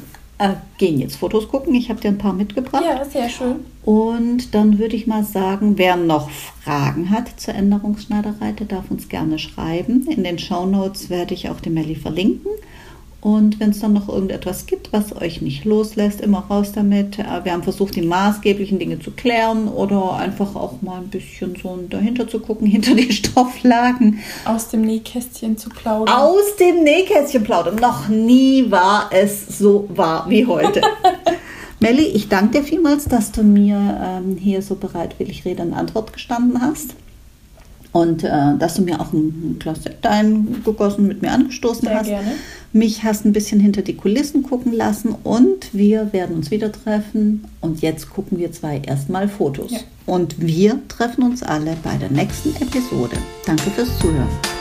äh, 0.40 0.54
gehen 0.78 0.98
jetzt 0.98 1.16
Fotos 1.16 1.48
gucken. 1.48 1.74
Ich 1.74 1.90
habe 1.90 2.00
dir 2.00 2.08
ein 2.08 2.18
paar 2.18 2.32
mitgebracht. 2.32 2.82
Ja, 2.84 3.04
sehr 3.04 3.28
schön. 3.28 3.56
Und 3.84 4.54
dann 4.54 4.78
würde 4.78 4.96
ich 4.96 5.06
mal 5.06 5.22
sagen, 5.22 5.76
wer 5.76 5.96
noch 5.96 6.30
Fragen 6.30 7.10
hat 7.10 7.38
zur 7.38 7.54
Änderungsschneiderei, 7.54 8.52
der 8.52 8.66
darf 8.66 8.90
uns 8.90 9.08
gerne 9.08 9.38
schreiben. 9.38 10.06
In 10.08 10.24
den 10.24 10.38
Shownotes 10.38 11.10
werde 11.10 11.34
ich 11.34 11.50
auch 11.50 11.60
die 11.60 11.70
Melli 11.70 11.94
verlinken. 11.94 12.50
Und 13.20 13.60
wenn 13.60 13.70
es 13.70 13.80
dann 13.80 13.92
noch 13.92 14.08
irgendetwas 14.08 14.64
gibt, 14.64 14.92
was 14.94 15.14
euch 15.14 15.42
nicht 15.42 15.66
loslässt, 15.66 16.22
immer 16.22 16.46
raus 16.48 16.72
damit. 16.72 17.18
Äh, 17.18 17.44
Wir 17.44 17.52
haben 17.52 17.62
versucht, 17.62 17.96
die 17.96 18.02
maßgeblichen 18.02 18.78
Dinge 18.78 18.98
zu 18.98 19.10
klären 19.10 19.68
oder 19.68 20.16
einfach 20.16 20.54
auch 20.54 20.80
mal 20.80 20.98
ein 21.00 21.08
bisschen 21.08 21.54
so 21.62 21.78
dahinter 21.88 22.26
zu 22.26 22.40
gucken, 22.40 22.66
hinter 22.70 22.94
die 22.94 23.12
Stofflagen. 23.12 24.20
Aus 24.46 24.68
dem 24.68 24.82
Nähkästchen 24.82 25.58
zu 25.58 25.68
plaudern. 25.68 26.14
Aus 26.14 26.56
dem 26.58 26.82
Nähkästchen 26.82 27.44
plaudern. 27.44 27.76
Noch 27.76 28.08
nie 28.08 28.70
war 28.70 29.10
es 29.12 29.58
so 29.58 29.86
wahr 29.90 30.24
wie 30.28 30.46
heute. 30.46 30.80
Melli, 31.80 32.04
ich 32.04 32.28
danke 32.28 32.58
dir 32.58 32.64
vielmals, 32.64 33.04
dass 33.06 33.32
du 33.32 33.42
mir 33.42 34.00
ähm, 34.02 34.36
hier 34.36 34.60
so 34.62 34.74
bereitwillig 34.74 35.44
Rede 35.44 35.62
und 35.62 35.72
Antwort 35.72 36.12
gestanden 36.12 36.60
hast. 36.60 36.94
Und 37.92 38.22
äh, 38.22 38.56
dass 38.58 38.74
du 38.74 38.82
mir 38.82 39.00
auch 39.00 39.12
ein, 39.12 39.26
ein 39.26 39.56
Glas 39.58 39.82
Sekt 39.82 40.06
eingegossen, 40.06 41.08
mit 41.08 41.22
mir 41.22 41.32
angestoßen 41.32 41.88
Sehr 41.88 41.98
hast. 41.98 42.06
gerne. 42.06 42.32
Mich 42.72 43.02
hast 43.02 43.24
ein 43.24 43.32
bisschen 43.32 43.58
hinter 43.58 43.82
die 43.82 43.96
Kulissen 43.96 44.44
gucken 44.44 44.72
lassen 44.72 45.16
und 45.24 45.74
wir 45.74 46.12
werden 46.12 46.36
uns 46.36 46.52
wieder 46.52 46.70
treffen. 46.70 47.44
Und 47.60 47.82
jetzt 47.82 48.10
gucken 48.10 48.38
wir 48.38 48.52
zwei 48.52 48.78
erstmal 48.78 49.28
Fotos. 49.28 49.72
Ja. 49.72 49.78
Und 50.06 50.40
wir 50.40 50.78
treffen 50.86 51.24
uns 51.24 51.42
alle 51.42 51.76
bei 51.82 51.96
der 51.96 52.10
nächsten 52.10 52.50
Episode. 52.62 53.16
Danke 53.44 53.70
fürs 53.70 53.98
Zuhören. 53.98 54.59